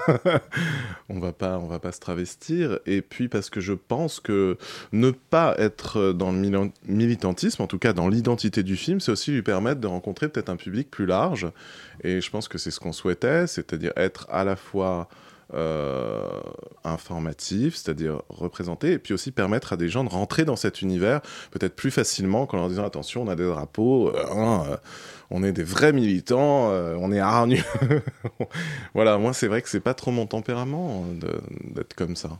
on 1.09 1.21
va 1.21 1.33
pas, 1.33 1.59
on 1.59 1.68
va 1.68 1.79
pas 1.79 1.90
se 1.90 2.01
travestir. 2.01 2.79
Et 2.85 3.01
puis 3.01 3.29
parce 3.29 3.49
que 3.49 3.59
je 3.59 3.73
pense 3.73 4.21
que 4.21 4.59
ne 4.92 5.11
pas 5.11 5.55
être 5.57 6.12
dans 6.12 6.33
le 6.33 6.71
militantisme, 6.87 7.62
en 7.62 7.66
tout 7.66 7.79
cas 7.79 7.95
dans 7.95 8.11
l'identité 8.11 8.62
du 8.62 8.77
film, 8.77 9.01
c'est 9.01 9.11
aussi 9.11 9.31
lui 9.31 9.40
permettre 9.40 9.81
de 9.81 9.87
rencontrer 9.87 10.29
peut-être 10.29 10.51
un 10.51 10.57
public 10.57 10.90
plus 10.90 11.07
large. 11.07 11.51
Et 12.05 12.21
je 12.21 12.31
pense 12.31 12.47
que 12.47 12.59
c'est 12.59 12.71
ce 12.71 12.79
qu'on 12.79 12.92
souhaitait, 12.92 13.47
c'est-à-dire 13.47 13.92
être 13.97 14.27
à 14.31 14.45
la 14.45 14.55
fois 14.55 15.09
euh, 15.55 16.41
informatif, 16.83 17.77
c'est-à-dire 17.77 18.23
représenter, 18.31 18.93
et 18.93 18.99
puis 18.99 19.12
aussi 19.12 19.33
permettre 19.33 19.75
à 19.75 19.77
des 19.77 19.91
gens 19.91 20.03
de 20.03 20.09
rentrer 20.09 20.47
dans 20.47 20.57
cet 20.57 20.81
univers 20.81 21.21
peut-être 21.51 21.77
plus 21.77 21.91
facilement 21.91 22.47
qu'en 22.47 22.57
leur 22.57 22.69
disant 22.69 22.85
attention, 22.85 23.23
on 23.23 23.29
a 23.29 23.37
des 23.37 23.45
drapeaux, 23.45 24.09
euh, 24.09 24.25
hein, 24.33 24.65
euh, 24.69 24.77
on 25.31 25.45
est 25.45 25.53
des 25.53 25.62
vrais 25.62 25.93
militants, 25.93 26.71
on 26.71 27.12
est 27.12 27.21
hargneux. 27.21 27.62
voilà, 28.95 29.19
moi 29.19 29.35
c'est 29.35 29.47
vrai 29.47 29.61
que 29.61 29.69
c'est 29.69 29.81
pas 29.81 29.95
trop 29.95 30.11
mon 30.11 30.27
tempérament 30.27 31.05
d'être 31.75 31.95
comme 31.95 32.17
ça. 32.17 32.31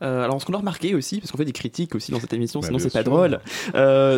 alors, 0.00 0.40
ce 0.40 0.46
qu'on 0.46 0.54
a 0.54 0.58
remarqué 0.58 0.94
aussi, 0.94 1.20
parce 1.20 1.30
qu'on 1.30 1.38
fait 1.38 1.44
des 1.44 1.52
critiques 1.52 1.94
aussi 1.94 2.10
dans 2.10 2.20
cette 2.20 2.32
émission, 2.32 2.60
bah, 2.60 2.66
sinon 2.66 2.78
c'est 2.80 2.92
pas 2.92 3.04
drôle, 3.04 3.40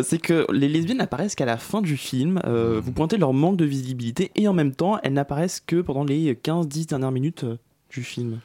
c'est 0.03 0.19
que 0.19 0.47
les 0.51 0.67
lesbiennes 0.67 0.97
n'apparaissent 0.97 1.35
qu'à 1.35 1.45
la 1.45 1.57
fin 1.57 1.81
du 1.81 1.95
film. 1.95 2.41
Mmh. 2.43 2.79
Vous 2.79 2.91
pointez 2.91 3.17
leur 3.17 3.33
manque 3.33 3.57
de 3.57 3.65
visibilité 3.65 4.31
et 4.35 4.47
en 4.47 4.53
même 4.53 4.73
temps, 4.73 4.99
elles 5.03 5.13
n'apparaissent 5.13 5.61
que 5.65 5.81
pendant 5.81 6.03
les 6.03 6.33
15-10 6.33 6.89
dernières 6.89 7.11
minutes 7.11 7.45
du 7.93 8.03
film 8.03 8.39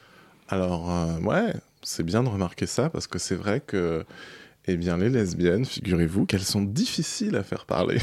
Alors, 0.48 0.92
euh, 0.92 1.18
ouais, 1.20 1.54
c'est 1.82 2.04
bien 2.04 2.22
de 2.22 2.28
remarquer 2.28 2.66
ça 2.66 2.90
parce 2.90 3.06
que 3.06 3.18
c'est 3.18 3.34
vrai 3.34 3.60
que, 3.60 4.04
eh 4.66 4.76
bien, 4.76 4.98
les 4.98 5.08
lesbiennes, 5.08 5.64
figurez-vous 5.64 6.26
qu'elles 6.26 6.40
sont 6.40 6.62
difficiles 6.62 7.34
à 7.34 7.42
faire 7.42 7.64
parler. 7.64 7.98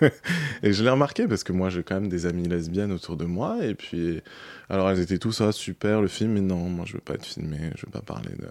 et 0.62 0.72
je 0.72 0.84
l'ai 0.84 0.90
remarqué 0.90 1.26
parce 1.26 1.44
que 1.44 1.52
moi, 1.52 1.70
j'ai 1.70 1.82
quand 1.82 1.94
même 1.94 2.08
des 2.08 2.26
amies 2.26 2.46
lesbiennes 2.46 2.92
autour 2.92 3.16
de 3.16 3.24
moi. 3.24 3.64
Et 3.64 3.74
puis, 3.74 4.20
alors, 4.68 4.90
elles 4.90 5.00
étaient 5.00 5.18
tous, 5.18 5.40
ah, 5.40 5.50
super, 5.50 6.02
le 6.02 6.08
film, 6.08 6.32
mais 6.32 6.40
non, 6.42 6.68
moi, 6.68 6.84
je 6.86 6.94
veux 6.94 7.00
pas 7.00 7.14
être 7.14 7.24
filmé, 7.26 7.70
je 7.76 7.86
veux 7.86 7.92
pas 7.92 8.02
parler 8.02 8.30
de. 8.38 8.46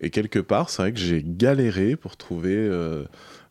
Et 0.00 0.08
quelque 0.08 0.38
part, 0.38 0.70
c'est 0.70 0.82
vrai 0.82 0.92
que 0.92 1.00
j'ai 1.00 1.22
galéré 1.24 1.96
pour 1.96 2.16
trouver. 2.16 2.56
Euh, 2.56 3.04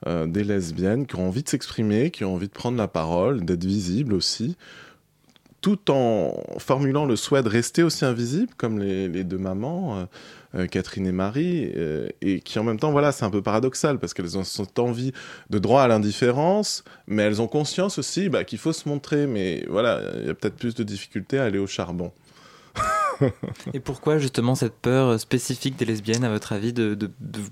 euh, 0.05 0.27
des 0.27 0.43
lesbiennes 0.43 1.05
qui 1.05 1.15
ont 1.15 1.29
envie 1.29 1.43
de 1.43 1.47
s'exprimer, 1.47 2.11
qui 2.11 2.25
ont 2.25 2.33
envie 2.33 2.49
de 2.49 2.53
prendre 2.53 2.77
la 2.77 2.89
parole, 2.89 3.45
d'être 3.45 3.63
visibles 3.63 4.13
aussi, 4.13 4.57
tout 5.63 5.89
en 5.91 6.43
formulant 6.59 7.05
le 7.05 7.15
souhait 7.15 7.41
de 7.41 7.47
rester 7.47 7.83
aussi 7.83 8.03
invisible, 8.03 8.51
comme 8.57 8.79
les, 8.79 9.23
deux 9.23 9.37
mamans, 9.37 9.97
euh, 9.97 10.05
euh, 10.55 10.67
Catherine 10.67 11.07
et 11.07 11.13
Marie, 11.13 11.71
euh, 11.77 12.09
et 12.21 12.41
qui 12.41 12.59
en 12.59 12.65
même 12.65 12.77
temps, 12.77 12.91
voilà, 12.91 13.13
c'est 13.13 13.23
un 13.23 13.29
peu 13.29 13.41
paradoxal, 13.41 13.97
parce 13.97 14.13
qu'elles 14.13 14.37
ont 14.37 14.43
envie 14.77 15.13
de 15.49 15.59
droit 15.59 15.81
à 15.81 15.87
l'indifférence, 15.87 16.83
mais 17.07 17.23
elles 17.23 17.41
ont 17.41 17.47
conscience 17.47 17.97
aussi 17.97 18.27
bah, 18.27 18.43
qu'il 18.43 18.59
faut 18.59 18.73
se 18.73 18.89
montrer, 18.89 19.25
mais 19.25 19.65
voilà, 19.69 20.01
il 20.19 20.27
y 20.27 20.29
a 20.29 20.33
peut-être 20.33 20.57
plus 20.57 20.75
de 20.75 20.83
difficultés 20.83 21.39
à 21.39 21.45
aller 21.45 21.59
au 21.59 21.67
charbon. 21.67 22.11
Et 23.73 23.79
pourquoi 23.79 24.17
justement 24.17 24.55
cette 24.55 24.75
peur 24.75 25.19
spécifique 25.19 25.75
des 25.75 25.85
lesbiennes, 25.85 26.23
à 26.23 26.29
votre 26.29 26.53
avis, 26.53 26.73
de 26.73 26.97
ne 26.99 27.07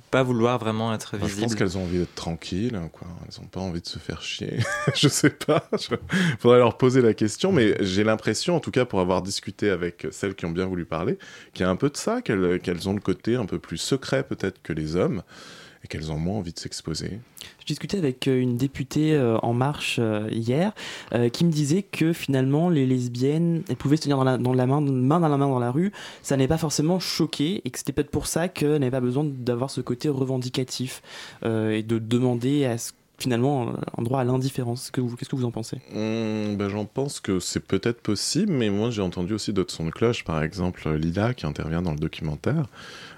pas 0.10 0.24
vouloir 0.24 0.60
vraiment 0.60 0.94
être 0.94 1.18
visibles 1.18 1.32
Je 1.36 1.42
pense 1.42 1.56
qu'elles 1.56 1.78
ont 1.78 1.84
envie 1.84 2.00
d'être 2.00 2.16
tranquilles, 2.16 2.76
hein, 2.76 2.90
quoi. 2.92 3.08
Elles 3.26 3.42
n'ont 3.42 3.48
pas 3.48 3.60
envie 3.60 3.82
de 3.82 3.88
se 3.88 4.00
faire 4.00 4.22
chier. 4.22 4.60
je 4.96 5.08
sais 5.08 5.30
pas. 5.30 5.70
Il 5.74 6.38
faudrait 6.40 6.60
leur 6.60 6.78
poser 6.78 7.02
la 7.02 7.14
question, 7.14 7.52
mais 7.52 7.76
j'ai 7.82 8.04
l'impression, 8.04 8.56
en 8.56 8.60
tout 8.60 8.72
cas 8.72 8.86
pour 8.86 9.00
avoir 9.00 9.22
discuté 9.22 9.70
avec 9.70 10.08
celles 10.12 10.36
qui 10.36 10.46
ont 10.46 10.52
bien 10.52 10.66
voulu 10.66 10.86
parler, 10.86 11.18
qu'il 11.54 11.66
y 11.66 11.68
a 11.68 11.70
un 11.70 11.76
peu 11.76 11.90
de 11.90 11.98
ça, 11.98 12.22
qu'elles 12.22 12.90
ont 12.90 12.94
le 12.94 13.02
côté 13.02 13.36
un 13.36 13.46
peu 13.46 13.60
plus 13.60 13.78
secret 13.78 14.24
peut-être 14.24 14.62
que 14.62 14.74
les 14.74 14.96
hommes 14.96 15.24
et 15.84 15.88
qu'elles 15.88 16.12
ont 16.12 16.18
moins 16.18 16.38
envie 16.38 16.54
de 16.54 16.60
s'exposer. 16.60 17.20
Je 17.60 17.66
discutais 17.66 17.98
avec 17.98 18.28
euh, 18.28 18.40
une 18.40 18.58
députée 18.58 19.14
euh, 19.14 19.38
En 19.40 19.54
Marche 19.54 19.98
euh, 20.00 20.28
hier 20.32 20.74
qui 21.34 21.46
me 21.46 21.52
disait 21.52 21.84
que 21.84 22.14
finalement 22.14 22.70
les 22.70 22.86
lesbiennes 22.86 23.64
elles 23.70 23.76
pouvaient 23.76 23.98
se 23.98 24.04
tenir 24.04 24.18
dans 24.18 24.24
la, 24.24 24.38
dans 24.38 24.54
la 24.54 24.66
main, 24.66 24.82
main 24.82 25.20
dans 25.20 25.28
la 25.28 25.38
main 25.38 25.48
dans 25.48 25.60
la 25.60 25.72
rue, 25.72 25.92
ça 26.24 26.38
n'est 26.38 26.48
pas 26.48 26.58
forcément 26.58 27.00
choqué 27.00 27.62
et 27.66 27.70
que 27.70 27.78
c'était 27.78 27.92
peut-être 27.92 28.12
pour 28.12 28.28
ça 28.28 28.48
qu'elles 28.48 28.80
n'avaient 28.80 28.92
pas 28.92 29.02
besoin 29.02 29.26
d'avoir 29.26 29.70
ce 29.70 29.82
côté 29.82 30.10
revendicatif 30.10 31.02
et 31.44 31.84
de 31.84 32.00
demander 32.00 32.66
à 32.66 32.78
ce 32.78 32.92
finalement 33.22 33.74
un 33.98 34.02
droit 34.02 34.20
à 34.20 34.24
l'indifférence. 34.24 34.92
Qu'est-ce 34.92 35.30
que 35.30 35.36
vous 35.36 35.46
en 35.46 35.52
pensez? 35.52 35.78
Mmh, 35.94 36.56
ben, 36.58 36.70
J'en 36.70 36.86
pense 36.86 37.20
que 37.20 37.40
c'est 37.40 37.60
peut-être 37.60 38.02
possible, 38.02 38.52
mais 38.52 38.70
moi 38.70 38.90
j'ai 38.90 39.02
entendu 39.02 39.34
aussi 39.34 39.54
d'autres 39.54 39.74
sons 39.74 39.86
de 39.86 39.92
cloche, 39.92 40.24
par 40.24 40.42
exemple 40.44 40.90
Lila 40.90 41.34
qui 41.34 41.46
intervient 41.46 41.82
dans 41.82 41.92
le 41.92 42.00
documentaire, 42.00 42.66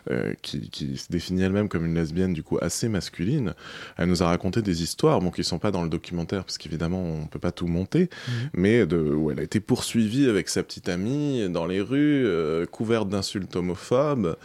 euh, 0.10 0.34
qui, 0.42 0.98
se 0.98 1.12
définit 1.12 1.44
elle-même 1.44 1.70
comme 1.70 1.86
une 1.86 1.96
lesbienne 1.96 2.34
du 2.34 2.44
coup 2.44 2.58
assez 2.62 2.90
masculine. 2.90 3.54
Elle 3.98 4.10
nous 4.10 4.24
a 4.24 4.28
raconté 4.28 4.62
des 4.62 4.84
histoires, 4.84 5.20
bon, 5.20 5.32
qui 5.32 5.44
sont 5.44 5.60
pas 5.60 5.72
dans 5.72 5.84
le 5.84 5.90
documentaire, 5.90 6.44
parce 6.44 6.58
qu'évidemment 6.58 7.04
on 7.04 7.28
peut 7.28 7.40
pas 7.40 7.52
tout 7.52 7.68
monter, 7.68 8.04
mmh. 8.04 8.32
mais 8.54 8.86
de, 8.86 8.98
où 8.98 9.32
elle 9.32 9.40
a 9.40 9.44
été 9.44 9.60
poursuivie 9.60 10.28
avec 10.28 10.50
sa 10.50 10.64
petite 10.64 10.90
amie 10.90 11.50
dans 11.50 11.66
les 11.66 11.82
rues, 11.82 12.26
euh, 12.26 12.66
couverte 12.66 13.10
d'insultes 13.10 13.56
homophobes. 13.56 14.36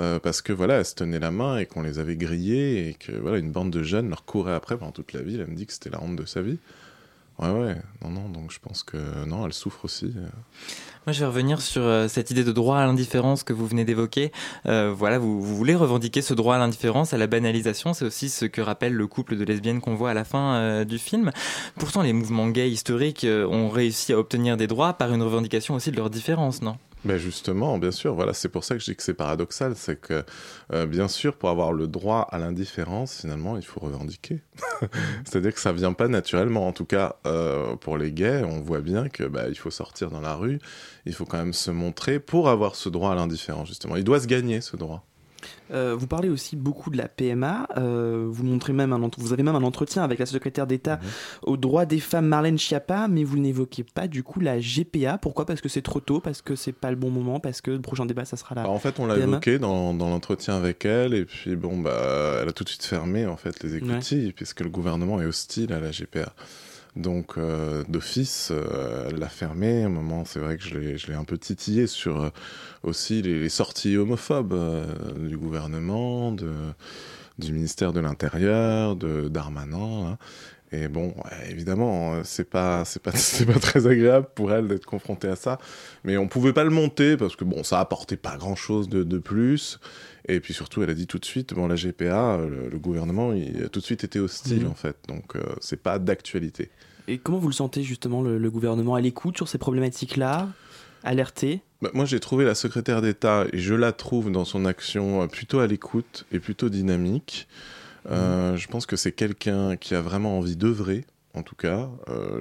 Euh, 0.00 0.18
parce 0.18 0.40
que 0.40 0.52
voilà, 0.52 0.78
elles 0.78 0.86
se 0.86 0.94
tenaient 0.94 1.18
la 1.18 1.30
main 1.30 1.58
et 1.58 1.66
qu'on 1.66 1.82
les 1.82 1.98
avait 1.98 2.16
grillées 2.16 2.88
et 2.88 2.94
que 2.94 3.12
voilà, 3.12 3.38
une 3.38 3.52
bande 3.52 3.70
de 3.70 3.82
jeunes 3.82 4.08
leur 4.08 4.24
courait 4.24 4.54
après 4.54 4.78
pendant 4.78 4.92
toute 4.92 5.12
la 5.12 5.20
ville. 5.20 5.40
Elle 5.40 5.50
me 5.50 5.54
dit 5.54 5.66
que 5.66 5.72
c'était 5.72 5.90
la 5.90 6.02
honte 6.02 6.16
de 6.16 6.24
sa 6.24 6.40
vie. 6.40 6.58
Ouais, 7.38 7.50
ouais, 7.50 7.76
non, 8.02 8.10
non, 8.10 8.28
donc 8.28 8.52
je 8.52 8.58
pense 8.60 8.82
que 8.82 9.24
non, 9.24 9.46
elle 9.46 9.52
souffre 9.52 9.84
aussi. 9.84 10.12
Euh. 10.16 10.28
Moi, 11.06 11.12
je 11.12 11.20
vais 11.20 11.26
revenir 11.26 11.60
sur 11.60 11.82
euh, 11.82 12.06
cette 12.06 12.30
idée 12.30 12.44
de 12.44 12.52
droit 12.52 12.78
à 12.78 12.86
l'indifférence 12.86 13.42
que 13.42 13.52
vous 13.52 13.66
venez 13.66 13.84
d'évoquer. 13.84 14.30
voilà, 14.64 15.18
vous, 15.18 15.42
vous, 15.42 15.56
voulez 15.56 15.74
revendiquer 15.74 16.22
ce 16.22 16.34
droit 16.34 16.56
à 16.56 16.58
l'indifférence, 16.58 17.12
à 17.12 17.18
la 17.18 17.26
banalisation. 17.26 17.94
C'est 17.94 18.04
aussi 18.04 18.28
ce 18.28 18.44
que 18.44 18.60
rappelle 18.60 18.94
le 18.94 19.06
couple 19.06 19.36
de 19.36 19.44
lesbiennes 19.44 19.80
qu'on 19.80 19.94
voit 19.94 20.10
à 20.10 20.14
la 20.14 20.24
fin 20.24 20.84
du 20.84 20.98
film. 20.98 21.32
Pourtant, 21.78 22.02
les 22.02 22.12
mouvements 22.12 22.48
gays 22.48 22.70
historiques 22.70 23.26
ont 23.28 23.68
réussi 23.68 24.12
à 24.12 24.18
obtenir 24.18 24.56
des 24.56 24.66
droits 24.66 24.92
par 24.92 25.12
une 25.12 25.22
revendication 25.22 25.74
aussi 25.74 25.90
de 25.90 25.96
leur 25.96 26.10
différence, 26.10 26.62
non? 26.62 26.76
Ben 27.04 27.18
justement, 27.18 27.78
bien 27.78 27.90
sûr, 27.90 28.14
voilà, 28.14 28.32
c'est 28.32 28.48
pour 28.48 28.62
ça 28.62 28.74
que 28.74 28.80
je 28.80 28.90
dis 28.90 28.96
que 28.96 29.02
c'est 29.02 29.14
paradoxal, 29.14 29.74
c'est 29.74 30.00
que 30.00 30.24
euh, 30.72 30.86
bien 30.86 31.08
sûr, 31.08 31.36
pour 31.36 31.48
avoir 31.48 31.72
le 31.72 31.88
droit 31.88 32.28
à 32.30 32.38
l'indifférence, 32.38 33.22
finalement, 33.22 33.56
il 33.56 33.64
faut 33.64 33.80
revendiquer. 33.80 34.42
C'est-à-dire 35.24 35.52
que 35.52 35.60
ça 35.60 35.72
vient 35.72 35.94
pas 35.94 36.06
naturellement. 36.06 36.66
En 36.66 36.72
tout 36.72 36.84
cas, 36.84 37.16
euh, 37.26 37.74
pour 37.76 37.98
les 37.98 38.12
gays, 38.12 38.44
on 38.44 38.60
voit 38.60 38.80
bien 38.80 39.08
que 39.08 39.24
bah, 39.24 39.48
il 39.48 39.58
faut 39.58 39.70
sortir 39.70 40.10
dans 40.10 40.20
la 40.20 40.34
rue, 40.34 40.60
il 41.04 41.12
faut 41.12 41.24
quand 41.24 41.38
même 41.38 41.52
se 41.52 41.72
montrer 41.72 42.20
pour 42.20 42.48
avoir 42.48 42.76
ce 42.76 42.88
droit 42.88 43.10
à 43.10 43.14
l'indifférence. 43.16 43.68
Justement, 43.68 43.96
il 43.96 44.04
doit 44.04 44.20
se 44.20 44.28
gagner 44.28 44.60
ce 44.60 44.76
droit. 44.76 45.04
Euh, 45.72 45.94
vous 45.98 46.06
parlez 46.06 46.28
aussi 46.28 46.56
beaucoup 46.56 46.90
de 46.90 46.96
la 46.96 47.08
PMA. 47.08 47.68
Euh, 47.76 48.26
vous 48.28 48.44
montrez 48.44 48.72
même 48.72 48.92
un 48.92 49.10
vous 49.18 49.32
avez 49.32 49.42
même 49.42 49.56
un 49.56 49.62
entretien 49.62 50.02
avec 50.02 50.18
la 50.18 50.26
secrétaire 50.26 50.66
d'État 50.66 50.96
mhm. 50.96 51.08
aux 51.42 51.56
droits 51.56 51.86
des 51.86 52.00
femmes 52.00 52.26
Marlène 52.26 52.58
Schiappa, 52.58 53.08
mais 53.08 53.24
vous 53.24 53.38
n'évoquez 53.38 53.84
pas 53.84 54.08
du 54.08 54.22
coup 54.22 54.40
la 54.40 54.58
GPA. 54.58 55.18
Pourquoi? 55.18 55.44
Parce 55.46 55.60
que 55.60 55.68
c'est 55.68 55.82
trop 55.82 56.00
tôt, 56.00 56.20
parce 56.20 56.42
que 56.42 56.56
c'est 56.56 56.72
pas 56.72 56.90
le 56.90 56.96
bon 56.96 57.10
moment, 57.10 57.40
parce 57.40 57.60
que 57.60 57.70
le 57.70 57.80
prochain 57.80 58.06
débat 58.06 58.24
ça 58.24 58.36
sera 58.36 58.54
là. 58.54 58.62
Bah, 58.62 58.70
en 58.70 58.78
fait, 58.78 58.98
on 58.98 59.06
l'a 59.06 59.16
évoqué 59.16 59.58
dans, 59.58 59.94
dans 59.94 60.08
l'entretien 60.08 60.56
avec 60.56 60.84
elle, 60.84 61.14
et 61.14 61.24
puis 61.24 61.56
bon, 61.56 61.78
bah, 61.78 62.38
elle 62.40 62.48
a 62.48 62.52
tout 62.52 62.64
de 62.64 62.68
suite 62.68 62.84
fermé 62.84 63.26
en 63.26 63.36
fait 63.36 63.62
les 63.62 63.76
écoutilles, 63.76 64.32
puisque 64.32 64.60
le 64.60 64.70
gouvernement 64.70 65.20
est 65.20 65.26
hostile 65.26 65.72
à 65.72 65.80
la 65.80 65.90
GPA. 65.90 66.32
Donc 66.96 67.38
d'office, 67.88 68.52
elle 69.08 69.18
l'a 69.18 69.28
fermé. 69.28 69.82
À 69.82 69.86
un 69.86 69.88
moment, 69.88 70.24
c'est 70.24 70.40
vrai 70.40 70.58
que 70.58 70.62
je 70.62 71.06
l'ai 71.06 71.14
un 71.14 71.24
peu 71.24 71.38
titillé 71.38 71.86
sur 71.86 72.30
aussi 72.82 73.22
les, 73.22 73.48
sorties 73.48 73.96
homophobes 73.96 74.54
du 75.18 75.38
gouvernement, 75.38 76.32
du 76.32 77.52
ministère 77.52 77.92
de 77.92 78.00
l'Intérieur, 78.00 78.96
de. 78.96 79.30
Hein. 79.34 80.18
Et 80.72 80.88
bon, 80.88 81.14
évidemment, 81.48 82.24
c'est 82.24 82.48
pas, 82.48 82.84
c'est 82.84 83.02
pas, 83.02 83.12
c'est 83.14 83.46
pas 83.46 83.58
très 83.58 83.86
agréable 83.86 84.28
pour 84.34 84.52
elle 84.52 84.68
d'être 84.68 84.86
confrontée 84.86 85.28
à 85.28 85.36
ça. 85.36 85.58
Mais 86.04 86.16
on 86.16 86.28
pouvait 86.28 86.52
pas 86.52 86.64
le 86.64 86.70
monter 86.70 87.16
parce 87.16 87.36
que 87.36 87.44
bon, 87.44 87.62
ça 87.62 87.78
apportait 87.80 88.16
pas 88.16 88.36
grand 88.36 88.56
chose 88.56 88.88
de, 88.88 89.02
de 89.02 89.18
plus. 89.18 89.78
Et 90.28 90.40
puis 90.40 90.54
surtout, 90.54 90.82
elle 90.82 90.90
a 90.90 90.94
dit 90.94 91.06
tout 91.06 91.18
de 91.18 91.24
suite, 91.24 91.54
bon, 91.54 91.66
la 91.66 91.74
GPA, 91.74 92.38
le, 92.46 92.78
gouvernement, 92.78 93.32
il 93.32 93.64
a 93.64 93.68
tout 93.68 93.80
de 93.80 93.84
suite 93.84 94.04
été 94.04 94.20
hostile, 94.20 94.64
mhm. 94.64 94.70
en 94.70 94.74
fait. 94.74 94.96
Donc, 95.08 95.36
euh, 95.36 95.42
c'est 95.60 95.82
pas 95.82 95.98
d'actualité. 95.98 96.70
Et 97.08 97.18
comment 97.18 97.38
vous 97.38 97.48
le 97.48 97.54
sentez, 97.54 97.82
justement, 97.82 98.22
le, 98.22 98.50
gouvernement? 98.50 98.94
À 98.94 99.00
l'écoute 99.00 99.36
sur 99.36 99.48
ces 99.48 99.58
problématiques-là? 99.58 100.48
Alerté 101.02 101.62
bah, 101.80 101.90
Moi, 101.94 102.04
j'ai 102.04 102.20
trouvé 102.20 102.44
la 102.44 102.54
secrétaire 102.54 103.02
d'État, 103.02 103.46
et 103.52 103.58
je 103.58 103.74
la 103.74 103.92
trouve 103.92 104.30
dans 104.30 104.44
son 104.44 104.64
action 104.64 105.22
euh, 105.22 105.26
plutôt 105.26 105.58
à 105.58 105.66
l'écoute 105.66 106.24
et 106.30 106.38
plutôt 106.38 106.68
dynamique. 106.68 107.48
Euh. 108.10 108.56
Je 108.56 108.68
pense 108.68 108.86
que 108.86 108.96
c'est 108.96 109.12
quelqu'un 109.12 109.76
qui 109.76 109.94
a 109.94 110.00
vraiment 110.00 110.38
envie 110.38 110.56
d'œuvrer, 110.56 111.04
en 111.34 111.42
tout 111.42 111.56
cas. 111.56 111.88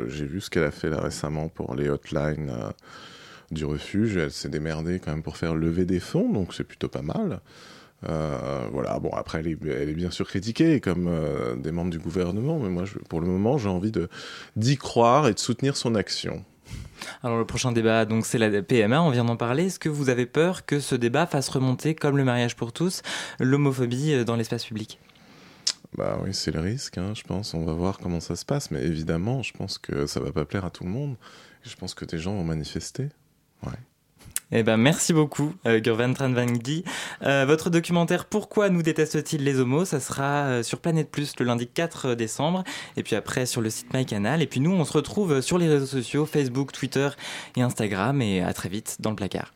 j'ai 0.08 0.26
vu 0.26 0.42
ce 0.42 0.50
qu'elle 0.50 0.64
a 0.64 0.72
fait 0.72 0.90
là 0.90 1.02
récemment 1.02 1.50
pour 1.50 1.76
les 1.76 1.90
hotlines 1.90 2.52
du 3.52 3.66
refuge. 3.66 4.18
Elle 4.18 4.32
s'est 4.32 4.50
démerdée 4.50 5.00
quand 5.00 5.12
même 5.12 5.24
pour 5.24 5.38
faire 5.38 5.56
lever 5.56 5.86
des 5.86 6.00
fonds, 6.00 6.32
donc 6.32 6.54
c'est 6.54 6.64
plutôt 6.64 6.90
pas 6.90 7.02
mal. 7.02 7.42
Euh, 8.10 8.68
voilà, 8.72 9.00
bon, 9.00 9.10
après, 9.12 9.40
elle 9.40 9.48
est, 9.48 9.94
bien 9.94 10.12
sûr 10.12 10.28
critiquée 10.28 10.80
comme 10.80 11.08
euh, 11.08 11.56
des 11.56 11.72
membres 11.72 11.92
du 11.92 12.00
gouvernement, 12.00 12.60
mais 12.60 12.70
moi, 12.70 12.84
pour 13.10 13.22
le 13.22 13.28
moment, 13.28 13.58
j'ai 13.58 13.70
envie 13.70 13.92
d'y 14.56 14.78
croire 14.78 15.28
et 15.28 15.34
de 15.34 15.40
soutenir 15.40 15.78
son 15.78 15.96
action. 15.96 16.44
Alors, 17.24 17.38
le 17.38 17.46
prochain 17.46 17.72
débat, 17.72 18.06
donc, 18.06 18.26
c'est 18.26 18.38
la 18.38 18.62
PMA, 18.62 19.02
on 19.02 19.10
vient 19.10 19.26
d'en 19.26 19.36
parler. 19.36 19.66
Est-ce 19.66 19.80
que 19.80 19.90
vous 19.90 20.10
avez 20.10 20.26
peur 20.26 20.66
que 20.66 20.80
ce 20.80 20.96
débat 20.96 21.26
fasse 21.26 21.50
remonter, 21.50 21.96
comme 21.96 22.18
le 22.18 22.24
mariage 22.24 22.56
pour 22.56 22.74
tous, 22.74 23.02
l'homophobie 23.40 24.14
euh, 24.14 24.24
dans 24.24 24.36
l'espace 24.36 24.66
public? 24.66 25.00
Bah 25.98 26.20
oui, 26.24 26.34
c'est 26.34 26.52
le 26.52 26.62
risque, 26.62 26.98
hein, 26.98 27.14
je 27.16 27.24
pense. 27.24 27.54
On 27.54 27.66
va 27.66 27.74
voir 27.74 28.00
comment 28.00 28.20
ça 28.20 28.36
se 28.36 28.46
passe. 28.46 28.72
Mais 28.72 28.84
évidemment, 28.84 29.44
je 29.44 29.54
pense 29.54 29.78
que 29.78 30.08
ça 30.08 30.20
va 30.20 30.32
pas 30.32 30.46
plaire 30.46 30.66
à 30.66 30.70
tout 30.70 30.84
le 30.84 30.90
monde. 30.90 31.16
Je 31.64 31.76
pense 31.76 31.94
que 31.94 32.06
des 32.06 32.18
gens 32.18 32.34
vont 32.34 32.44
manifester. 32.44 33.10
Ouais. 33.66 33.78
Eh 34.54 34.64
ben, 34.64 34.76
merci 34.76 35.14
beaucoup, 35.14 35.54
euh, 35.66 35.80
Gurvan 35.80 36.14
Tranvangdi. 36.14 36.84
Euh, 37.24 37.46
votre 37.46 37.70
documentaire 37.70 38.26
Pourquoi 38.26 38.70
nous 38.70 38.82
détestent-ils 38.82 39.44
les 39.44 39.60
homos? 39.60 39.86
Ça 39.86 40.02
sera 40.02 40.44
euh, 40.44 40.64
sur 40.64 40.80
Planète 40.80 41.10
Plus 41.10 41.34
le 41.40 41.46
lundi 41.46 41.68
4 41.68 42.16
décembre. 42.16 42.66
Et 42.98 43.04
puis 43.04 43.16
après 43.16 43.46
sur 43.46 43.62
le 43.62 43.70
site 43.70 43.94
MyCanal. 43.94 44.42
Et 44.42 44.48
puis 44.48 44.60
nous, 44.60 44.72
on 44.72 44.84
se 44.84 44.94
retrouve 44.94 45.40
sur 45.40 45.58
les 45.58 45.70
réseaux 45.70 45.86
sociaux 45.86 46.26
Facebook, 46.26 46.74
Twitter 46.74 47.10
et 47.56 47.62
Instagram. 47.62 48.22
Et 48.22 48.42
à 48.42 48.54
très 48.54 48.68
vite 48.68 48.98
dans 49.00 49.12
le 49.12 49.16
placard. 49.16 49.54